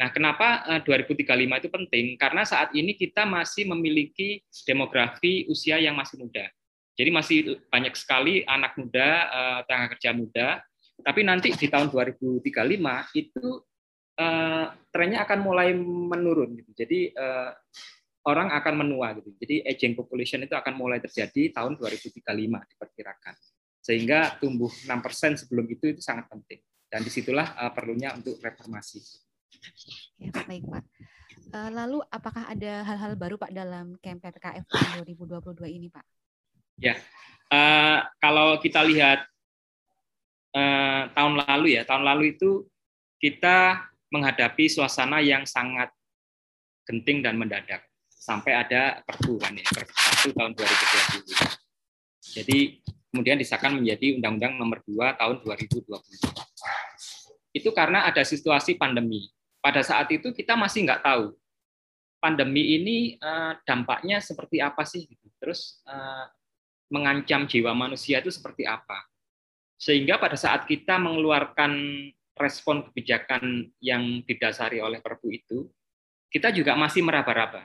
Nah, 0.00 0.08
kenapa 0.14 0.80
2035 0.86 1.28
eh, 1.28 1.58
itu 1.60 1.68
penting? 1.68 2.06
Karena 2.16 2.46
saat 2.46 2.72
ini 2.72 2.96
kita 2.96 3.28
masih 3.28 3.68
memiliki 3.68 4.40
demografi 4.64 5.44
usia 5.50 5.76
yang 5.76 5.92
masih 5.92 6.16
muda. 6.22 6.48
Jadi 7.00 7.10
masih 7.16 7.38
banyak 7.72 7.96
sekali 7.96 8.44
anak 8.44 8.76
muda, 8.76 9.08
uh, 9.32 9.60
tenaga 9.64 9.96
kerja 9.96 10.12
muda, 10.12 10.48
tapi 11.00 11.24
nanti 11.24 11.48
di 11.56 11.64
tahun 11.64 11.88
2035 11.88 12.44
itu 13.16 13.46
uh, 14.20 14.66
trennya 14.92 15.24
akan 15.24 15.38
mulai 15.40 15.72
menurun. 15.80 16.60
Gitu. 16.60 16.70
Jadi 16.76 17.08
uh, 17.16 17.56
orang 18.28 18.52
akan 18.52 18.84
menua. 18.84 19.16
Gitu. 19.16 19.32
Jadi 19.40 19.64
aging 19.64 19.96
population 19.96 20.44
itu 20.44 20.52
akan 20.52 20.76
mulai 20.76 21.00
terjadi 21.00 21.56
tahun 21.56 21.80
2035 21.80 22.20
diperkirakan. 22.76 23.34
Sehingga 23.80 24.36
tumbuh 24.36 24.68
6% 24.68 25.40
sebelum 25.40 25.64
itu 25.72 25.96
itu 25.96 26.04
sangat 26.04 26.28
penting. 26.28 26.60
Dan 26.84 27.00
di 27.00 27.08
situlah 27.08 27.56
perlunya 27.72 28.12
untuk 28.12 28.36
reformasi. 28.44 29.00
Ya, 30.20 30.34
baik 30.44 30.68
Pak. 30.68 30.84
Lalu 31.70 32.02
apakah 32.12 32.50
ada 32.50 32.82
hal-hal 32.82 33.14
baru 33.14 33.38
Pak 33.38 33.54
dalam 33.54 33.94
PPKF 34.02 34.66
tahun 34.68 35.06
2022 35.06 35.70
ini 35.70 35.88
Pak? 35.88 36.19
Ya, 36.80 36.96
uh, 37.52 38.08
kalau 38.16 38.56
kita 38.56 38.80
lihat 38.88 39.28
uh, 40.56 41.12
tahun 41.12 41.44
lalu 41.44 41.76
ya, 41.76 41.84
tahun 41.84 42.08
lalu 42.08 42.40
itu 42.40 42.64
kita 43.20 43.84
menghadapi 44.08 44.64
suasana 44.66 45.20
yang 45.20 45.44
sangat 45.44 45.92
genting 46.88 47.20
dan 47.20 47.36
mendadak 47.36 47.84
sampai 48.08 48.56
ada 48.56 49.04
perpu 49.04 49.36
kan 49.36 49.52
ya, 49.52 49.64
perpu 49.68 49.92
1 50.32 50.36
tahun 50.36 50.52
2020. 50.56 52.40
Jadi 52.40 52.58
kemudian 53.12 53.36
disahkan 53.36 53.76
menjadi 53.76 54.16
Undang-Undang 54.16 54.54
Nomor 54.56 54.78
2 54.88 55.20
tahun 55.20 55.36
2020. 55.44 55.84
Itu 57.52 57.70
karena 57.76 58.08
ada 58.08 58.24
situasi 58.24 58.80
pandemi. 58.80 59.28
Pada 59.60 59.84
saat 59.84 60.08
itu 60.08 60.32
kita 60.32 60.56
masih 60.56 60.88
nggak 60.88 61.04
tahu 61.04 61.36
pandemi 62.20 62.80
ini 62.80 62.96
uh, 63.20 63.56
dampaknya 63.68 64.24
seperti 64.24 64.64
apa 64.64 64.84
sih. 64.88 65.04
Terus 65.40 65.84
uh, 65.84 66.28
mengancam 66.90 67.46
jiwa 67.46 67.72
manusia 67.72 68.18
itu 68.20 68.28
seperti 68.28 68.66
apa. 68.66 69.06
Sehingga 69.80 70.20
pada 70.20 70.36
saat 70.36 70.68
kita 70.68 71.00
mengeluarkan 71.00 71.72
respon 72.36 72.84
kebijakan 72.90 73.70
yang 73.80 74.20
didasari 74.26 74.82
oleh 74.82 75.00
Perpu 75.00 75.32
itu, 75.32 75.70
kita 76.28 76.52
juga 76.52 76.76
masih 76.76 77.00
meraba-raba. 77.00 77.64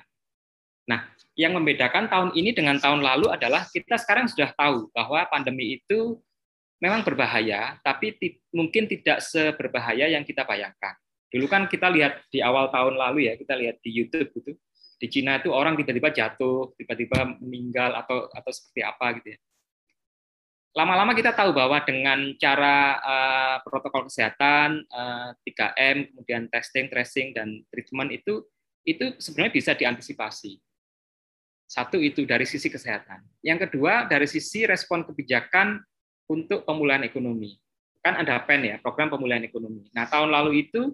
Nah, 0.85 1.09
yang 1.33 1.57
membedakan 1.57 2.07
tahun 2.07 2.29
ini 2.37 2.53
dengan 2.53 2.77
tahun 2.77 3.01
lalu 3.01 3.33
adalah 3.33 3.65
kita 3.67 3.97
sekarang 3.97 4.29
sudah 4.29 4.53
tahu 4.53 4.87
bahwa 4.93 5.25
pandemi 5.27 5.81
itu 5.81 6.21
memang 6.77 7.01
berbahaya, 7.01 7.81
tapi 7.81 8.13
mungkin 8.53 8.85
tidak 8.85 9.19
seberbahaya 9.25 10.11
yang 10.11 10.21
kita 10.21 10.45
bayangkan. 10.45 10.93
Dulu 11.33 11.49
kan 11.49 11.65
kita 11.65 11.89
lihat 11.89 12.23
di 12.29 12.39
awal 12.39 12.69
tahun 12.69 12.95
lalu 12.95 13.27
ya, 13.27 13.33
kita 13.35 13.57
lihat 13.57 13.81
di 13.81 13.89
YouTube 13.91 14.29
gitu, 14.39 14.53
di 14.95 15.07
Cina 15.11 15.39
itu 15.39 15.51
orang 15.51 15.75
tiba-tiba 15.75 16.11
jatuh, 16.11 16.71
tiba-tiba 16.79 17.37
meninggal 17.43 17.95
atau 17.99 18.31
atau 18.31 18.51
seperti 18.51 18.81
apa 18.81 19.05
gitu 19.19 19.35
ya. 19.35 19.39
Lama-lama 20.75 21.15
kita 21.15 21.31
tahu 21.31 21.55
bahwa 21.55 21.79
dengan 21.87 22.35
cara 22.35 22.99
uh, 22.99 23.57
protokol 23.63 24.11
kesehatan 24.11 24.83
uh, 24.91 25.31
eh, 25.31 25.55
3M, 25.55 25.97
kemudian 26.11 26.43
testing, 26.51 26.91
tracing 26.91 27.31
dan 27.31 27.63
treatment 27.71 28.11
itu 28.11 28.43
itu 28.83 29.15
sebenarnya 29.15 29.53
bisa 29.55 29.71
diantisipasi. 29.71 30.59
Satu 31.65 31.97
itu 31.97 32.27
dari 32.27 32.43
sisi 32.43 32.67
kesehatan. 32.67 33.23
Yang 33.39 33.71
kedua 33.71 34.05
dari 34.05 34.27
sisi 34.27 34.67
respon 34.67 35.07
kebijakan 35.07 35.79
untuk 36.29 36.67
pemulihan 36.67 37.07
ekonomi. 37.07 37.57
Kan 38.03 38.21
ada 38.21 38.37
PEN 38.45 38.61
ya, 38.69 38.75
program 38.77 39.09
pemulihan 39.09 39.41
ekonomi. 39.41 39.89
Nah, 39.95 40.05
tahun 40.05 40.29
lalu 40.29 40.69
itu 40.69 40.93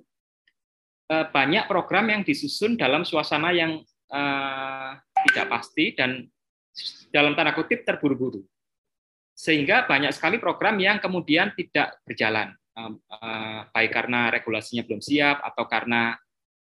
eh, 1.12 1.28
banyak 1.28 1.68
program 1.68 2.08
yang 2.08 2.22
disusun 2.24 2.80
dalam 2.80 3.04
suasana 3.04 3.52
yang 3.52 3.84
uh, 4.12 4.92
tidak 5.28 5.48
pasti 5.48 5.96
dan 5.96 6.28
dalam 7.12 7.36
tanda 7.36 7.56
kutip 7.56 7.88
terburu-buru. 7.88 8.44
Sehingga 9.32 9.90
banyak 9.90 10.14
sekali 10.14 10.38
program 10.38 10.78
yang 10.78 11.02
kemudian 11.02 11.56
tidak 11.58 11.98
berjalan, 12.06 12.54
uh, 12.78 13.66
baik 13.74 13.92
karena 13.92 14.30
regulasinya 14.30 14.86
belum 14.86 15.02
siap 15.02 15.42
atau 15.42 15.66
karena 15.66 16.14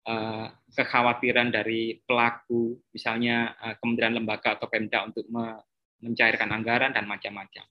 uh, 0.10 0.52
kekhawatiran 0.76 1.54
dari 1.54 2.02
pelaku, 2.04 2.76
misalnya 2.92 3.56
kementerian 3.80 4.20
lembaga 4.20 4.60
atau 4.60 4.68
Pemda 4.68 5.08
untuk 5.08 5.24
me 5.32 5.56
mencairkan 6.04 6.52
anggaran 6.52 6.92
dan 6.92 7.08
macam-macam. 7.08 7.64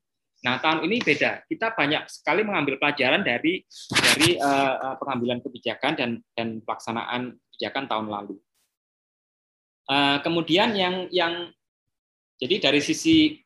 Nah, 0.43 0.57
tahun 0.59 0.89
ini 0.89 0.97
beda. 1.05 1.45
Kita 1.47 1.77
banyak 1.77 2.09
sekali 2.09 2.41
mengambil 2.43 2.81
pelajaran 2.81 3.21
dari 3.21 3.63
dari 3.93 4.41
pengambilan 4.99 5.45
kebijakan 5.45 5.93
dan 5.95 6.11
dan 6.33 6.65
pelaksanaan 6.65 7.37
kebijakan 7.53 7.85
tahun 7.87 8.09
lalu. 8.11 8.35
Uh, 9.85 10.17
kemudian 10.25 10.73
yang 10.73 11.13
yang 11.13 11.53
jadi 12.41 12.71
dari 12.71 12.81
sisi 12.81 13.37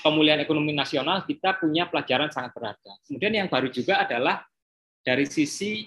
pemulihan 0.00 0.40
ekonomi 0.40 0.72
nasional 0.72 1.26
kita 1.28 1.60
punya 1.60 1.90
pelajaran 1.90 2.32
sangat 2.32 2.56
berharga. 2.56 2.92
Kemudian 3.04 3.44
yang 3.44 3.48
baru 3.50 3.68
juga 3.68 4.00
adalah 4.00 4.40
dari 5.04 5.28
sisi 5.28 5.84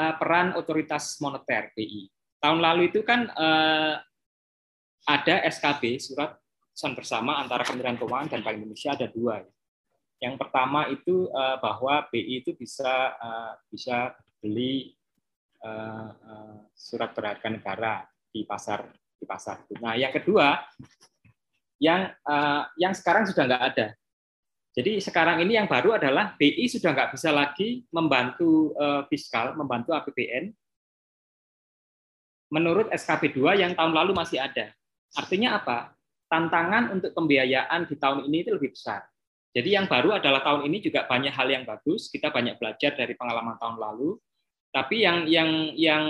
uh, 0.00 0.14
peran 0.16 0.56
otoritas 0.56 1.20
moneter 1.20 1.74
BI. 1.76 2.08
Tahun 2.40 2.58
lalu 2.60 2.88
itu 2.88 3.04
kan 3.04 3.28
uh, 3.28 4.00
ada 5.04 5.36
SKB 5.48 6.00
surat 6.00 6.40
keputusan 6.80 6.96
bersama 6.96 7.36
antara 7.36 7.60
Kementerian 7.60 8.00
Keuangan 8.00 8.28
dan 8.32 8.40
Bank 8.40 8.56
Indonesia 8.56 8.96
ada 8.96 9.04
dua. 9.12 9.44
Yang 10.20 10.34
pertama 10.40 10.88
itu 10.88 11.28
uh, 11.28 11.60
bahwa 11.60 12.08
BI 12.08 12.40
itu 12.40 12.56
bisa 12.56 13.16
uh, 13.20 13.52
bisa 13.68 14.16
beli 14.40 14.96
uh, 15.60 16.08
uh, 16.12 16.56
surat 16.72 17.12
berharga 17.12 17.48
negara 17.52 17.94
di 18.32 18.48
pasar 18.48 18.88
di 19.20 19.28
pasar. 19.28 19.60
Nah, 19.78 19.94
yang 19.94 20.10
kedua 20.10 20.56
yang 21.80 22.08
uh, 22.24 22.64
yang 22.80 22.96
sekarang 22.96 23.28
sudah 23.28 23.44
nggak 23.44 23.64
ada. 23.76 23.86
Jadi 24.70 25.02
sekarang 25.02 25.42
ini 25.42 25.58
yang 25.58 25.66
baru 25.66 25.98
adalah 25.98 26.38
BI 26.38 26.64
sudah 26.70 26.94
nggak 26.94 27.12
bisa 27.12 27.34
lagi 27.34 27.84
membantu 27.90 28.72
uh, 28.78 29.04
fiskal, 29.10 29.52
membantu 29.58 29.92
APBN 29.92 30.54
menurut 32.50 32.90
SKB 32.90 33.34
2 33.34 33.62
yang 33.62 33.72
tahun 33.74 33.94
lalu 33.94 34.12
masih 34.14 34.42
ada. 34.42 34.74
Artinya 35.14 35.58
apa? 35.58 35.94
Tantangan 36.30 36.94
untuk 36.94 37.10
pembiayaan 37.14 37.90
di 37.90 37.98
tahun 37.98 38.26
ini 38.30 38.46
itu 38.46 38.50
lebih 38.54 38.74
besar. 38.74 39.02
Jadi 39.50 39.74
yang 39.74 39.90
baru 39.90 40.14
adalah 40.22 40.46
tahun 40.46 40.70
ini 40.70 40.78
juga 40.78 41.06
banyak 41.10 41.34
hal 41.34 41.50
yang 41.50 41.66
bagus. 41.66 42.06
Kita 42.06 42.30
banyak 42.30 42.58
belajar 42.62 42.94
dari 42.94 43.18
pengalaman 43.18 43.58
tahun 43.58 43.82
lalu. 43.82 44.14
Tapi 44.70 45.02
yang 45.02 45.26
yang 45.26 45.74
yang 45.74 46.04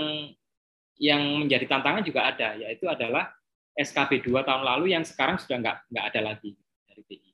yang 0.97 1.45
menjadi 1.45 1.65
tantangan 1.69 2.03
juga 2.03 2.27
ada, 2.27 2.57
yaitu 2.57 2.89
adalah 2.89 3.31
SKB 3.77 4.27
2 4.27 4.43
tahun 4.43 4.63
lalu 4.67 4.93
yang 4.93 5.03
sekarang 5.07 5.39
sudah 5.39 5.57
nggak 5.61 5.77
nggak 5.89 6.05
ada 6.11 6.19
lagi 6.33 6.51
dari 6.85 7.01
BI. 7.07 7.19
Uh, 7.21 7.27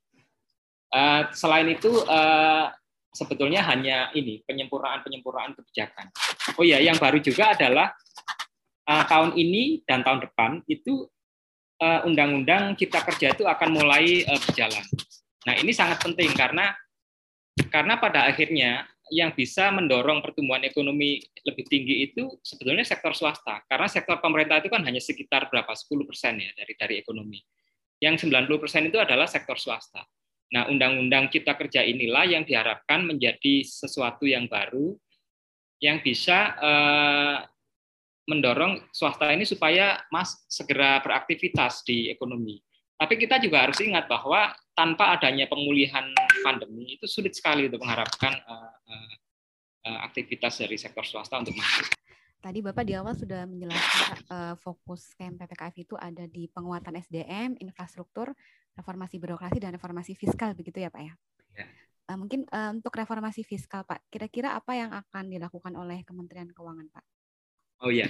eh, 0.96 1.22
selain 1.34 1.68
itu 1.68 1.92
uh, 2.08 2.70
sebetulnya 3.12 3.66
hanya 3.66 4.14
ini 4.14 4.46
penyempurnaan 4.46 5.02
penyempurnaan 5.02 5.58
kebijakan. 5.58 6.14
Oh 6.56 6.64
ya, 6.64 6.78
yang 6.80 6.96
baru 7.02 7.18
juga 7.20 7.58
adalah 7.58 7.92
uh, 8.88 9.04
tahun 9.10 9.36
ini 9.36 9.84
dan 9.84 10.06
tahun 10.06 10.28
depan 10.30 10.64
itu 10.70 11.08
undang-undang 11.78 12.74
Cipta 12.74 13.06
Kerja 13.06 13.38
itu 13.38 13.46
akan 13.46 13.70
mulai 13.70 14.26
berjalan. 14.26 14.82
Nah, 15.46 15.54
ini 15.62 15.70
sangat 15.70 16.02
penting 16.02 16.34
karena 16.34 16.74
karena 17.70 18.02
pada 18.02 18.26
akhirnya 18.26 18.90
yang 19.14 19.32
bisa 19.32 19.72
mendorong 19.72 20.20
pertumbuhan 20.20 20.64
ekonomi 20.68 21.20
lebih 21.48 21.66
tinggi 21.68 22.12
itu 22.12 22.28
sebetulnya 22.44 22.84
sektor 22.84 23.16
swasta. 23.16 23.64
Karena 23.66 23.88
sektor 23.88 24.20
pemerintah 24.20 24.60
itu 24.60 24.68
kan 24.68 24.84
hanya 24.84 25.00
sekitar 25.00 25.48
berapa 25.48 25.72
10 25.72 26.10
persen 26.10 26.40
ya 26.40 26.52
dari 26.56 26.74
dari 26.76 26.96
ekonomi. 27.00 27.40
Yang 27.98 28.30
90 28.30 28.62
persen 28.62 28.82
itu 28.88 28.98
adalah 29.00 29.26
sektor 29.26 29.58
swasta. 29.58 30.06
Nah, 30.48 30.70
Undang-Undang 30.72 31.28
Cipta 31.34 31.60
Kerja 31.60 31.84
inilah 31.84 32.24
yang 32.24 32.48
diharapkan 32.48 33.04
menjadi 33.04 33.68
sesuatu 33.68 34.24
yang 34.24 34.48
baru 34.48 34.96
yang 35.84 36.02
bisa 36.02 36.56
eh, 36.58 37.38
mendorong 38.28 38.92
swasta 38.92 39.32
ini 39.32 39.48
supaya 39.48 40.04
mas 40.12 40.44
segera 40.52 41.00
beraktivitas 41.00 41.84
di 41.88 42.12
ekonomi. 42.12 42.60
Tapi 42.98 43.14
kita 43.16 43.38
juga 43.38 43.64
harus 43.68 43.78
ingat 43.80 44.10
bahwa 44.10 44.52
tanpa 44.74 45.16
adanya 45.16 45.46
pemulihan 45.46 46.12
pandemi 46.44 46.98
itu 46.98 47.06
sulit 47.10 47.34
sekali 47.34 47.70
untuk 47.70 47.82
mengharapkan 47.84 48.34
uh, 48.46 48.74
uh, 49.88 50.00
aktivitas 50.06 50.62
dari 50.62 50.76
sektor 50.76 51.04
swasta 51.08 51.40
untuk 51.40 51.56
masuk. 51.56 51.88
Tadi 52.38 52.62
Bapak 52.62 52.86
di 52.86 52.94
awal 52.94 53.18
sudah 53.18 53.50
menjelaskan 53.50 54.18
uh, 54.30 54.56
fokus 54.62 55.12
KM 55.18 55.42
PPKF 55.42 55.76
itu 55.82 55.96
ada 55.98 56.30
di 56.30 56.46
penguatan 56.48 56.94
SDM, 56.96 57.58
infrastruktur, 57.58 58.30
reformasi 58.78 59.18
birokrasi 59.18 59.58
dan 59.58 59.74
reformasi 59.74 60.14
fiskal 60.14 60.54
begitu 60.54 60.78
ya 60.78 60.94
Pak 60.94 61.02
ya. 61.02 61.14
ya. 61.58 61.66
Uh, 62.08 62.16
mungkin 62.16 62.46
uh, 62.54 62.72
untuk 62.78 62.94
reformasi 62.94 63.42
fiskal 63.42 63.84
Pak, 63.84 64.06
kira-kira 64.14 64.54
apa 64.54 64.78
yang 64.78 64.94
akan 64.94 65.34
dilakukan 65.34 65.74
oleh 65.76 66.06
Kementerian 66.06 66.48
Keuangan 66.54 66.88
Pak? 66.94 67.04
Oh 67.78 67.94
iya, 67.94 68.10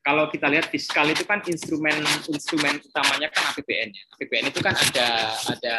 kalau 0.00 0.28
kita 0.32 0.48
lihat 0.48 0.68
fiskal 0.72 1.08
itu 1.12 1.24
kan 1.28 1.40
instrumen 1.44 1.92
instrumen 2.28 2.80
utamanya 2.80 3.28
kan 3.32 3.52
APBN 3.52 3.88
ya. 3.92 4.02
APBN 4.16 4.44
itu 4.48 4.60
kan 4.64 4.72
ada 4.76 5.08
ada 5.48 5.74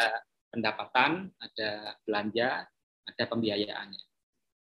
pendapatan, 0.56 1.28
ada 1.36 2.00
belanja, 2.08 2.64
ada 3.04 3.24
pembiayaannya. 3.28 4.02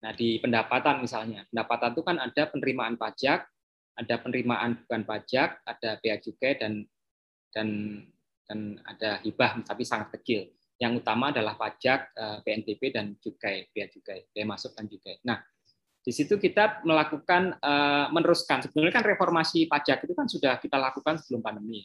Nah, 0.03 0.12
di 0.13 0.38
pendapatan 0.43 1.01
misalnya, 1.01 1.47
pendapatan 1.49 1.95
itu 1.95 2.03
kan 2.03 2.17
ada 2.19 2.43
penerimaan 2.51 2.99
pajak, 2.99 3.47
ada 3.95 4.15
penerimaan 4.19 4.84
bukan 4.84 5.01
pajak, 5.08 5.63
ada 5.63 5.97
bea 6.03 6.19
cukai 6.19 6.60
dan 6.60 6.84
dan 7.55 7.67
dan 8.45 8.77
ada 8.86 9.23
hibah 9.23 9.63
tapi 9.63 9.88
sangat 9.88 10.13
kecil. 10.19 10.51
Yang 10.75 11.01
utama 11.01 11.31
adalah 11.31 11.55
pajak, 11.55 12.12
PNBP 12.43 12.91
eh, 12.91 12.93
dan 12.93 13.15
cukai, 13.15 13.71
bea 13.71 13.88
cukai, 13.88 14.27
bea 14.36 14.43
masuk 14.43 14.75
dan 14.75 14.91
cukai. 14.91 15.23
Nah, 15.23 15.39
di 16.05 16.13
situ 16.13 16.38
kita 16.38 16.86
melakukan 16.86 17.58
uh, 17.58 18.13
meneruskan 18.13 18.62
sebenarnya 18.62 19.01
kan 19.01 19.05
reformasi 19.10 19.65
pajak 19.65 20.05
itu 20.05 20.13
kan 20.13 20.29
sudah 20.29 20.62
kita 20.62 20.77
lakukan 20.77 21.17
sebelum 21.17 21.41
pandemi 21.41 21.81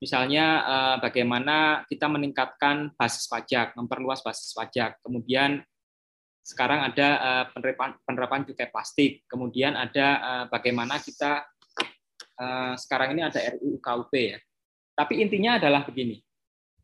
misalnya 0.00 0.46
uh, 0.64 0.96
bagaimana 0.98 1.86
kita 1.86 2.08
meningkatkan 2.08 2.96
basis 2.96 3.28
pajak 3.28 3.76
memperluas 3.76 4.24
basis 4.24 4.56
pajak. 4.56 4.98
Kemudian 5.04 5.60
sekarang 6.40 6.82
ada 6.88 7.08
uh, 7.20 7.44
penerapan 7.52 7.94
penerapan 8.02 8.40
cukai 8.48 8.68
plastik. 8.72 9.22
Kemudian 9.28 9.76
ada 9.76 10.08
uh, 10.18 10.44
bagaimana 10.48 10.98
kita 10.98 11.44
uh, 12.40 12.74
sekarang 12.80 13.14
ini 13.14 13.22
ada 13.28 13.38
RUU 13.54 13.78
KUP 13.78 14.12
ya. 14.16 14.40
Tapi 14.96 15.20
intinya 15.20 15.60
adalah 15.60 15.84
begini 15.84 16.18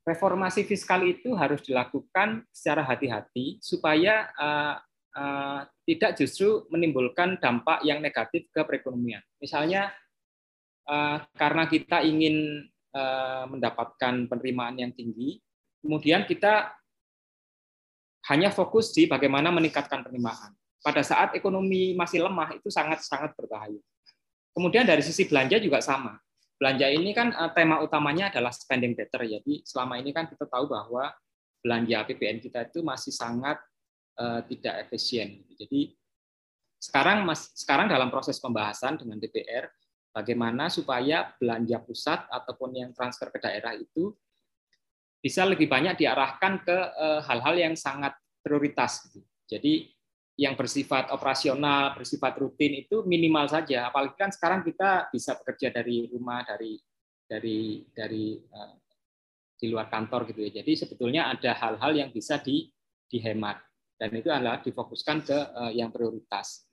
reformasi 0.06 0.62
fiskal 0.62 1.02
itu 1.02 1.34
harus 1.34 1.58
dilakukan 1.66 2.46
secara 2.54 2.86
hati-hati 2.86 3.58
supaya 3.58 4.30
uh, 4.38 4.78
uh, 5.18 5.60
tidak 5.82 6.14
justru 6.14 6.62
menimbulkan 6.70 7.42
dampak 7.42 7.82
yang 7.82 7.98
negatif 7.98 8.46
ke 8.54 8.62
perekonomian. 8.62 9.20
Misalnya 9.42 9.90
uh, 10.86 11.18
karena 11.34 11.66
kita 11.66 12.06
ingin 12.06 12.62
mendapatkan 13.50 14.30
penerimaan 14.30 14.80
yang 14.80 14.92
tinggi, 14.92 15.36
kemudian 15.84 16.24
kita 16.24 16.72
hanya 18.32 18.50
fokus 18.50 18.90
di 18.90 19.06
bagaimana 19.06 19.54
meningkatkan 19.54 20.02
penerimaan. 20.02 20.56
Pada 20.82 21.02
saat 21.02 21.34
ekonomi 21.34 21.94
masih 21.94 22.22
lemah 22.26 22.54
itu 22.54 22.70
sangat-sangat 22.70 23.34
berbahaya. 23.34 23.78
Kemudian 24.54 24.86
dari 24.86 25.02
sisi 25.02 25.26
belanja 25.28 25.60
juga 25.60 25.82
sama. 25.82 26.16
Belanja 26.56 26.88
ini 26.88 27.12
kan 27.12 27.34
tema 27.52 27.84
utamanya 27.84 28.32
adalah 28.32 28.48
spending 28.48 28.96
better. 28.96 29.28
Jadi 29.28 29.60
selama 29.68 30.00
ini 30.00 30.10
kan 30.16 30.24
kita 30.24 30.48
tahu 30.48 30.72
bahwa 30.72 31.12
belanja 31.60 32.06
APBN 32.06 32.40
kita 32.40 32.64
itu 32.70 32.80
masih 32.80 33.12
sangat 33.12 33.60
uh, 34.16 34.40
tidak 34.48 34.88
efisien. 34.88 35.44
Jadi 35.58 35.92
sekarang 36.80 37.26
mas, 37.28 37.52
sekarang 37.52 37.90
dalam 37.90 38.08
proses 38.08 38.40
pembahasan 38.40 38.96
dengan 38.96 39.20
DPR 39.20 39.68
bagaimana 40.16 40.72
supaya 40.72 41.36
belanja 41.36 41.76
pusat 41.84 42.24
ataupun 42.32 42.72
yang 42.72 42.90
transfer 42.96 43.28
ke 43.28 43.36
daerah 43.36 43.76
itu 43.76 44.16
bisa 45.20 45.44
lebih 45.44 45.68
banyak 45.68 46.00
diarahkan 46.00 46.64
ke 46.64 46.78
eh, 46.96 47.20
hal-hal 47.28 47.54
yang 47.60 47.74
sangat 47.76 48.16
prioritas. 48.40 49.04
Gitu. 49.04 49.20
Jadi 49.44 49.74
yang 50.36 50.52
bersifat 50.56 51.12
operasional, 51.12 51.96
bersifat 51.96 52.36
rutin 52.40 52.84
itu 52.84 53.04
minimal 53.08 53.48
saja. 53.48 53.88
Apalagi 53.88 54.16
kan 54.16 54.30
sekarang 54.32 54.60
kita 54.64 55.08
bisa 55.08 55.36
bekerja 55.40 55.72
dari 55.72 56.08
rumah, 56.12 56.44
dari 56.44 56.76
dari 57.26 57.82
dari 57.90 58.36
uh, 58.38 58.76
di 59.56 59.66
luar 59.72 59.88
kantor 59.88 60.28
gitu 60.30 60.44
ya. 60.44 60.60
Jadi 60.62 60.72
sebetulnya 60.76 61.32
ada 61.32 61.56
hal-hal 61.56 61.92
yang 61.96 62.10
bisa 62.12 62.36
di 62.38 62.68
dihemat 63.08 63.58
dan 63.96 64.12
itu 64.12 64.28
adalah 64.28 64.60
difokuskan 64.60 65.24
ke 65.24 65.38
uh, 65.56 65.72
yang 65.72 65.88
prioritas. 65.88 66.68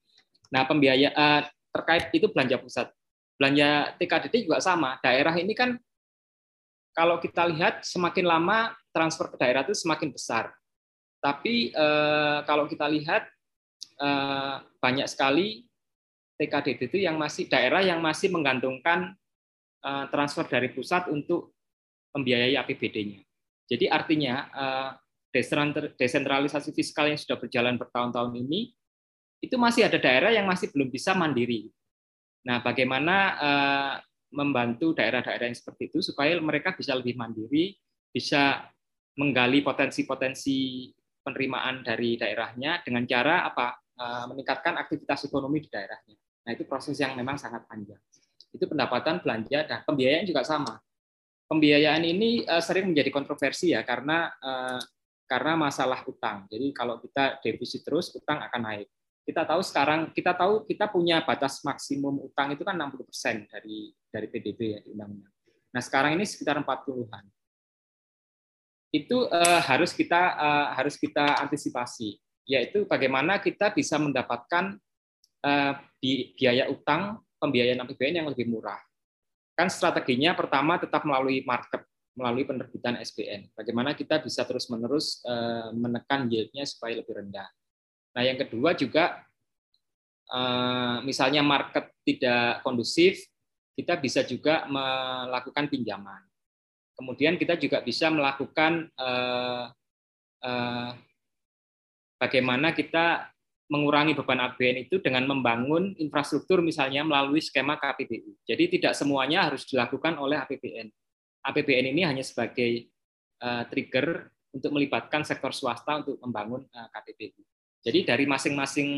Nah, 0.51 0.67
pembiayaan 0.67 1.47
terkait 1.73 2.11
itu 2.13 2.29
belanja 2.29 2.59
pusat. 2.59 2.87
Belanja 3.43 3.91
TKDD 3.99 4.47
juga 4.47 4.63
sama. 4.63 4.95
Daerah 5.03 5.35
ini 5.35 5.51
kan 5.51 5.75
kalau 6.95 7.19
kita 7.19 7.43
lihat 7.51 7.83
semakin 7.83 8.23
lama 8.23 8.71
transfer 8.95 9.27
ke 9.27 9.35
daerah 9.35 9.67
itu 9.67 9.75
semakin 9.75 10.15
besar. 10.15 10.55
Tapi 11.19 11.75
uh, 11.75 12.47
kalau 12.47 12.71
kita 12.71 12.87
lihat 12.87 13.27
uh, 13.99 14.63
banyak 14.79 15.11
sekali 15.11 15.67
TKDD 16.39 16.87
itu 16.87 17.03
yang 17.03 17.19
masih 17.19 17.51
daerah 17.51 17.83
yang 17.83 17.99
masih 17.99 18.31
menggantungkan 18.31 19.11
uh, 19.83 20.07
transfer 20.07 20.47
dari 20.47 20.71
pusat 20.71 21.11
untuk 21.11 21.51
membiayai 22.15 22.55
APBD-nya. 22.63 23.27
Jadi 23.67 23.91
artinya 23.91 24.47
desentralisasi 25.99 26.71
fiskal 26.71 27.11
yang 27.11 27.19
sudah 27.19 27.35
berjalan 27.35 27.75
bertahun-tahun 27.75 28.39
ini, 28.39 28.71
itu 29.43 29.55
masih 29.59 29.91
ada 29.91 29.99
daerah 29.99 30.31
yang 30.31 30.47
masih 30.47 30.71
belum 30.71 30.87
bisa 30.87 31.11
mandiri. 31.11 31.67
Nah, 32.43 32.59
bagaimana 32.59 33.15
eh, 33.39 33.93
membantu 34.33 34.97
daerah-daerah 34.97 35.47
yang 35.47 35.57
seperti 35.57 35.93
itu 35.93 35.99
supaya 36.01 36.35
mereka 36.41 36.73
bisa 36.73 36.97
lebih 36.97 37.13
mandiri, 37.15 37.77
bisa 38.09 38.65
menggali 39.15 39.61
potensi-potensi 39.61 40.89
penerimaan 41.21 41.85
dari 41.85 42.17
daerahnya 42.17 42.81
dengan 42.81 43.05
cara 43.07 43.47
apa? 43.47 43.77
Uh, 43.93 44.25
meningkatkan 44.25 44.73
aktivitas 44.73 45.29
ekonomi 45.29 45.61
di 45.61 45.69
daerahnya. 45.69 46.17
Nah, 46.17 46.51
itu 46.57 46.65
proses 46.65 46.97
yang 46.97 47.13
memang 47.13 47.37
sangat 47.37 47.61
panjang. 47.69 48.01
Itu 48.49 48.65
pendapatan 48.65 49.21
belanja 49.21 49.69
dan 49.69 49.85
pembiayaan 49.85 50.25
juga 50.25 50.41
sama. 50.41 50.81
Pembiayaan 51.45 52.01
ini 52.01 52.41
uh, 52.41 52.57
sering 52.57 52.89
menjadi 52.89 53.13
kontroversi 53.13 53.69
ya 53.69 53.85
karena 53.85 54.33
karena 55.29 55.53
masalah 55.53 56.01
utang. 56.09 56.49
Jadi 56.49 56.73
kalau 56.73 56.97
kita 57.05 57.37
defisit 57.45 57.85
terus, 57.85 58.09
utang 58.17 58.41
akan 58.41 58.61
naik. 58.65 58.89
Kita 59.23 59.47
tahu 59.47 59.63
sekarang 59.63 60.11
kita 60.11 60.35
tahu 60.35 60.67
kita 60.67 60.91
punya 60.91 61.23
batas 61.23 61.63
maksimum 61.63 62.27
utang 62.27 62.51
itu 62.51 62.67
kan 62.67 62.75
60% 62.75 63.47
dari 63.47 63.95
dari 64.11 64.27
PDB 64.27 64.59
ya 64.75 64.79
di 64.83 64.91
undang-undang. 64.91 65.31
Nah, 65.73 65.81
sekarang 65.81 66.19
ini 66.19 66.27
sekitar 66.27 66.59
40-an. 66.59 67.25
Itu 68.93 69.25
uh, 69.25 69.61
harus 69.63 69.95
kita 69.95 70.21
uh, 70.37 70.67
harus 70.77 70.99
kita 70.99 71.41
antisipasi 71.41 72.19
yaitu 72.43 72.83
bagaimana 72.83 73.39
kita 73.39 73.71
bisa 73.71 73.95
mendapatkan 73.95 74.75
uh, 75.47 75.73
biaya 76.35 76.67
utang 76.67 77.23
pembiayaan 77.39 77.81
APBN 77.83 78.23
yang 78.23 78.27
lebih 78.29 78.51
murah. 78.51 78.79
Kan 79.55 79.71
strateginya 79.71 80.35
pertama 80.35 80.75
tetap 80.75 81.07
melalui 81.07 81.41
market, 81.47 81.87
melalui 82.13 82.43
penerbitan 82.43 82.99
SBN. 82.99 83.55
Bagaimana 83.55 83.95
kita 83.95 84.19
bisa 84.19 84.43
terus-menerus 84.43 85.23
uh, 85.23 85.71
menekan 85.71 86.27
yieldnya 86.27 86.67
supaya 86.67 86.99
lebih 86.99 87.15
rendah. 87.17 87.47
Nah, 88.13 88.21
yang 88.21 88.37
kedua 88.37 88.77
juga 88.77 89.25
uh, 90.29 91.01
misalnya 91.01 91.41
market 91.41 91.89
tidak 92.05 92.61
kondusif, 92.61 93.25
kita 93.73 93.97
bisa 93.97 94.21
juga 94.21 94.69
melakukan 94.69 95.65
pinjaman. 95.69 96.21
Kemudian 96.93 97.41
kita 97.41 97.57
juga 97.57 97.81
bisa 97.81 98.13
melakukan 98.13 98.85
uh, 99.01 99.65
uh, 100.45 100.89
bagaimana 102.21 102.69
kita 102.77 103.33
mengurangi 103.73 104.13
beban 104.13 104.45
APBN 104.45 104.85
itu 104.85 105.01
dengan 105.01 105.25
membangun 105.25 105.97
infrastruktur 105.97 106.61
misalnya 106.61 107.01
melalui 107.01 107.41
skema 107.41 107.81
KPBU. 107.81 108.45
Jadi 108.45 108.77
tidak 108.77 108.93
semuanya 108.93 109.49
harus 109.49 109.65
dilakukan 109.65 110.21
oleh 110.21 110.37
APBN. 110.37 110.93
APBN 111.41 111.89
ini 111.89 112.05
hanya 112.05 112.21
sebagai 112.21 112.87
trigger 113.43 114.31
untuk 114.53 114.69
melibatkan 114.69 115.25
sektor 115.25 115.49
swasta 115.51 116.05
untuk 116.05 116.21
membangun 116.21 116.61
eh, 116.69 116.87
KPBU. 116.93 117.41
Jadi 117.83 118.07
dari 118.07 118.23
masing-masing 118.23 118.89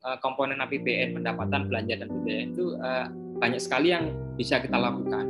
uh, 0.00 0.16
komponen 0.24 0.56
APBN, 0.56 1.20
pendapatan, 1.20 1.68
belanja 1.68 1.94
dan 2.00 2.08
pembiayaan 2.08 2.50
itu 2.56 2.72
uh, 2.80 3.06
banyak 3.36 3.60
sekali 3.60 3.92
yang 3.92 4.08
bisa 4.32 4.64
kita 4.64 4.80
lakukan. 4.80 5.28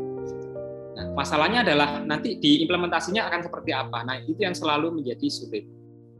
Nah, 0.94 1.10
masalahnya 1.18 1.66
adalah 1.66 1.98
nanti 2.06 2.38
diimplementasinya 2.38 3.26
akan 3.26 3.40
seperti 3.50 3.74
apa. 3.74 4.06
Nah, 4.06 4.22
itu 4.22 4.38
yang 4.38 4.54
selalu 4.54 4.94
menjadi 5.02 5.26
sulit. 5.26 5.66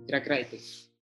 Kira-kira 0.03 0.43
itu. 0.43 0.59